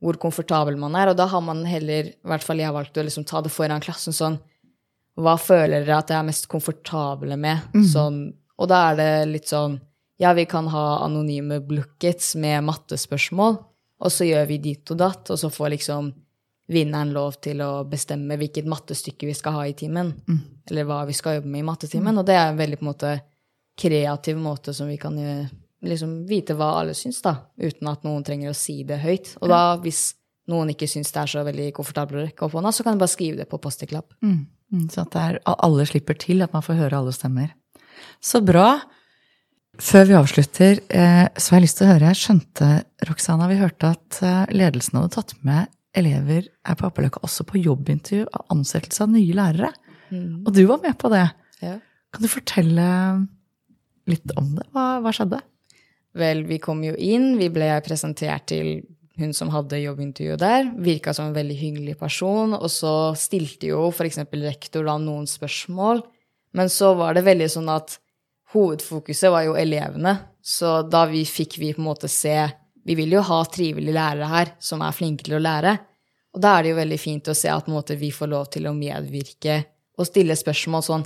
hvor 0.00 0.16
komfortabel 0.20 0.78
man 0.80 0.94
er. 0.96 1.10
Og 1.10 1.18
da 1.18 1.26
har 1.30 1.42
man 1.44 1.64
heller, 1.68 2.12
i 2.12 2.30
hvert 2.30 2.44
fall 2.46 2.60
jeg 2.60 2.70
har 2.70 2.76
valgt 2.76 3.00
å 3.00 3.04
liksom 3.06 3.26
ta 3.28 3.42
det 3.44 3.52
foran 3.52 3.82
klassen 3.84 4.16
sånn 4.16 4.38
Hva 5.20 5.34
føler 5.36 5.82
dere 5.82 5.98
at 6.00 6.12
jeg 6.12 6.20
er 6.20 6.28
mest 6.28 6.48
komfortable 6.48 7.36
med? 7.36 7.66
Sånn, 7.92 8.22
og 8.56 8.70
da 8.70 8.90
er 8.90 9.00
det 9.00 9.10
litt 9.34 9.50
sånn 9.50 9.78
Ja, 10.20 10.32
vi 10.36 10.46
kan 10.48 10.68
ha 10.72 11.02
anonyme 11.04 11.60
buckets 11.64 12.34
med 12.36 12.64
mattespørsmål, 12.68 13.58
og 14.00 14.12
så 14.12 14.24
gjør 14.24 14.46
vi 14.48 14.58
dit 14.58 14.90
og 14.94 14.98
datt, 15.00 15.30
og 15.30 15.38
så 15.38 15.50
får 15.52 15.74
liksom 15.76 16.12
vinneren 16.70 17.10
lov 17.12 17.40
til 17.42 17.60
å 17.64 17.84
bestemme 17.90 18.36
hvilket 18.38 18.68
mattestykke 18.70 19.26
vi 19.26 19.34
skal 19.34 19.56
ha 19.58 19.64
i 19.66 19.74
timen. 19.74 20.12
Eller 20.70 20.86
hva 20.86 21.02
vi 21.08 21.16
skal 21.18 21.40
jobbe 21.40 21.50
med 21.50 21.64
i 21.64 21.66
mattetimen. 21.66 22.18
Og 22.20 22.26
det 22.28 22.36
er 22.38 22.52
en 22.52 22.60
veldig 22.60 22.78
på 22.78 22.84
en 22.86 22.90
måte 22.92 23.10
kreativ 23.80 24.38
måte 24.38 24.74
som 24.76 24.86
vi 24.88 24.96
kan 25.00 25.16
gjøre, 25.18 25.48
liksom 25.82 26.12
vite 26.28 26.54
hva 26.54 26.68
alle 26.78 26.94
syns, 26.94 27.18
da. 27.24 27.34
Uten 27.58 27.88
at 27.90 28.04
noen 28.06 28.22
trenger 28.24 28.52
å 28.52 28.56
si 28.56 28.84
det 28.84 29.00
høyt. 29.02 29.32
Og 29.40 29.48
da, 29.50 29.76
hvis 29.82 30.14
noen 30.50 30.70
ikke 30.74 30.88
syns 30.90 31.12
det 31.14 31.20
er 31.22 31.30
så 31.32 31.44
veldig 31.46 31.72
komfortabelt 31.76 32.20
å 32.20 32.24
rekke 32.28 32.46
opp 32.46 32.54
hånda, 32.58 32.72
så 32.72 32.84
kan 32.86 32.94
de 32.96 33.02
bare 33.02 33.12
skrive 33.12 33.40
det 33.40 33.48
på 33.50 33.58
Post-It-lapp. 33.62 34.14
Mm, 34.22 34.86
Så 34.90 35.02
at 35.02 35.16
er, 35.18 35.40
alle 35.44 35.86
slipper 35.86 36.14
til, 36.18 36.42
at 36.42 36.52
man 36.54 36.62
får 36.62 36.78
høre 36.78 36.98
alle 37.00 37.12
stemmer. 37.12 37.50
Så 38.22 38.40
bra. 38.44 38.80
Før 39.80 40.06
vi 40.08 40.16
avslutter, 40.18 40.80
eh, 40.92 41.26
så 41.36 41.54
har 41.54 41.60
jeg 41.60 41.64
lyst 41.64 41.78
til 41.78 41.86
å 41.86 41.92
høre 41.94 42.10
Jeg 42.12 42.20
skjønte, 42.20 42.68
Roxana, 43.08 43.48
vi 43.48 43.60
hørte 43.60 43.92
at 43.94 44.18
eh, 44.26 44.52
ledelsen 44.52 44.98
hadde 44.98 45.14
tatt 45.14 45.32
med 45.46 45.70
elever 45.96 46.46
her 46.68 46.76
på 46.78 46.86
Appeløkka 46.86 47.22
også 47.26 47.46
på 47.48 47.62
jobbintervju 47.64 48.26
av 48.28 48.52
ansettelse 48.54 49.06
av 49.06 49.14
nye 49.14 49.36
lærere. 49.36 49.72
Og 50.10 50.50
du 50.54 50.64
var 50.66 50.80
med 50.82 50.96
på 50.98 51.10
det. 51.12 51.24
Ja. 51.62 51.76
Kan 52.10 52.24
du 52.24 52.30
fortelle 52.30 52.86
litt 54.10 54.34
om 54.38 54.54
det? 54.58 54.66
Hva, 54.74 54.86
hva 55.02 55.12
skjedde? 55.14 55.40
Vel, 56.18 56.42
vi 56.48 56.58
kom 56.62 56.82
jo 56.82 56.96
inn, 56.98 57.36
vi 57.38 57.50
ble 57.54 57.70
presentert 57.86 58.48
til 58.50 58.80
hun 59.20 59.34
som 59.36 59.52
hadde 59.54 59.78
jobbintervju 59.82 60.36
der. 60.40 60.70
Virka 60.82 61.14
som 61.14 61.28
en 61.28 61.36
veldig 61.36 61.56
hyggelig 61.58 61.96
person. 62.00 62.56
Og 62.58 62.70
så 62.72 63.12
stilte 63.18 63.70
jo 63.70 63.88
f.eks. 63.92 64.22
rektor 64.42 64.86
da 64.88 64.96
noen 64.98 65.28
spørsmål. 65.30 66.02
Men 66.56 66.72
så 66.72 66.94
var 66.98 67.14
det 67.14 67.26
veldig 67.28 67.50
sånn 67.52 67.70
at 67.70 68.00
hovedfokuset 68.54 69.30
var 69.32 69.46
jo 69.46 69.56
elevene. 69.58 70.16
Så 70.42 70.80
da 70.88 71.04
vi 71.10 71.24
fikk 71.28 71.58
vi 71.60 71.74
på 71.74 71.82
en 71.82 71.90
måte 71.90 72.08
se 72.08 72.48
Vi 72.80 72.94
vil 72.96 73.12
jo 73.12 73.20
ha 73.20 73.42
trivelige 73.44 73.92
lærere 73.92 74.26
her 74.26 74.50
som 74.58 74.80
er 74.80 74.94
flinke 74.96 75.26
til 75.26 75.36
å 75.36 75.42
lære. 75.42 75.74
Og 76.32 76.40
da 76.40 76.54
er 76.56 76.64
det 76.64 76.70
jo 76.70 76.78
veldig 76.78 76.98
fint 76.98 77.28
å 77.28 77.34
se 77.36 77.50
at 77.52 77.68
måte, 77.68 77.94
vi 77.94 78.08
får 78.10 78.30
lov 78.32 78.46
til 78.54 78.66
å 78.70 78.72
medvirke 78.74 79.58
og 80.00 80.08
stille 80.08 80.36
spørsmål 80.38 80.86
sånn 80.86 81.04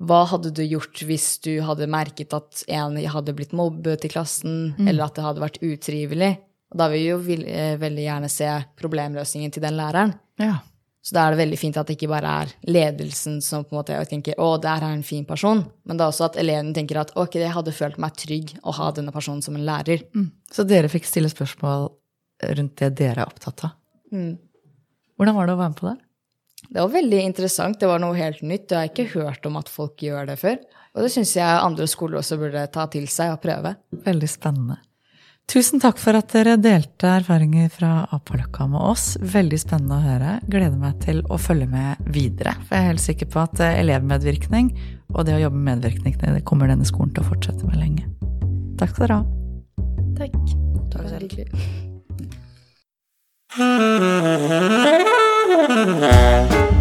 hva 0.00 0.22
hadde 0.30 0.54
du 0.56 0.62
gjort 0.64 1.02
hvis 1.04 1.26
du 1.44 1.58
hadde 1.60 1.90
merket 1.92 2.32
at 2.32 2.62
en 2.72 2.96
hadde 2.96 3.34
blitt 3.36 3.52
mobbet 3.52 4.06
i 4.08 4.08
klassen, 4.08 4.72
eller 4.80 5.04
at 5.04 5.18
det 5.18 5.26
hadde 5.26 5.42
vært 5.42 5.60
utrivelig? 5.60 6.30
Og 6.72 6.80
da 6.80 6.86
vil 6.88 7.02
vi 7.02 7.36
jo 7.36 7.44
eh, 7.44 7.74
veldig 7.76 8.06
gjerne 8.06 8.30
se 8.32 8.48
problemløsningen 8.80 9.52
til 9.52 9.66
den 9.66 9.76
læreren. 9.76 10.14
Ja. 10.40 10.62
Så 11.00 11.14
da 11.16 11.24
er 11.24 11.32
det 11.32 11.40
veldig 11.40 11.56
fint 11.56 11.78
at 11.80 11.88
det 11.88 11.96
ikke 11.96 12.10
bare 12.10 12.32
er 12.42 12.50
ledelsen 12.68 13.38
som 13.44 13.64
på 13.64 13.72
en 13.72 13.78
måte 13.80 13.96
tenker 14.10 14.36
å, 14.36 14.50
der 14.60 14.84
er 14.84 14.92
en 14.92 15.06
fin 15.06 15.24
person, 15.24 15.62
men 15.88 15.96
det 15.96 16.04
er 16.04 16.12
også 16.12 16.26
at 16.28 16.36
eleven 16.42 16.74
tenker 16.76 17.00
at 17.00 17.14
ok, 17.16 17.38
jeg 17.40 17.54
hadde 17.54 17.72
følt 17.72 17.96
meg 18.02 18.18
trygg 18.20 18.52
å 18.60 18.74
ha 18.76 18.90
denne 18.96 19.14
personen 19.14 19.40
som 19.44 19.56
en 19.56 19.64
lærer. 19.64 20.04
Så 20.52 20.66
dere 20.68 20.92
fikk 20.92 21.08
stille 21.08 21.32
spørsmål 21.32 21.88
rundt 22.58 22.76
det 22.82 22.92
dere 23.00 23.24
er 23.24 23.32
opptatt 23.32 23.64
av. 23.70 23.74
Hvordan 24.12 25.36
var 25.36 25.48
det 25.48 25.56
å 25.56 25.60
være 25.62 25.72
med 25.72 25.80
på 25.80 25.88
det? 25.88 25.96
Det 26.68 26.76
var 26.82 26.92
veldig 26.92 27.22
interessant, 27.24 27.80
det 27.80 27.88
var 27.88 28.02
noe 28.02 28.18
helt 28.18 28.44
nytt. 28.44 28.68
Jeg 28.68 28.76
har 28.76 28.92
ikke 28.92 29.08
hørt 29.14 29.48
om 29.48 29.56
at 29.56 29.72
folk 29.72 30.04
gjør 30.04 30.28
det 30.28 30.36
før. 30.42 30.60
Og 30.94 31.06
det 31.06 31.10
syns 31.14 31.32
jeg 31.38 31.64
andre 31.64 31.86
skoler 31.88 32.20
også 32.20 32.36
burde 32.40 32.66
ta 32.74 32.84
til 32.92 33.08
seg 33.10 33.32
og 33.32 33.40
prøve. 33.42 33.72
Veldig 34.04 34.28
spennende. 34.28 34.76
Tusen 35.50 35.80
takk 35.82 35.98
for 35.98 36.14
at 36.14 36.30
dere 36.30 36.52
delte 36.62 37.08
erfaringer 37.10 37.66
fra 37.74 38.04
Apaløkka 38.14 38.68
med 38.70 38.84
oss. 38.92 39.16
Veldig 39.18 39.58
spennende 39.58 39.96
å 39.96 40.04
høre. 40.04 40.36
Gleder 40.46 40.78
meg 40.78 41.00
til 41.02 41.18
å 41.26 41.38
følge 41.42 41.66
med 41.72 41.98
videre. 42.14 42.52
For 42.68 42.76
jeg 42.76 42.84
er 42.84 42.90
helt 42.92 43.02
sikker 43.02 43.26
på 43.32 43.42
at 43.42 43.58
eh, 43.66 43.80
elevmedvirkning 43.82 44.70
og 45.10 45.26
det 45.26 45.34
å 45.34 45.42
jobbe 45.42 45.58
med 45.58 45.66
medvirkning 45.72 46.14
det 46.20 46.46
kommer 46.46 46.70
denne 46.70 46.86
skolen 46.86 47.10
til 47.16 47.24
å 47.24 47.30
fortsette 47.32 47.66
med 47.66 47.82
lenge. 47.82 48.06
Takk 48.78 48.94
skal 48.94 49.04
dere 49.08 49.18
ha. 49.18 49.24
Takk. 50.20 50.34
Takk 50.94 51.06
selv. 51.10 51.26
Hyggelig. 51.26 51.50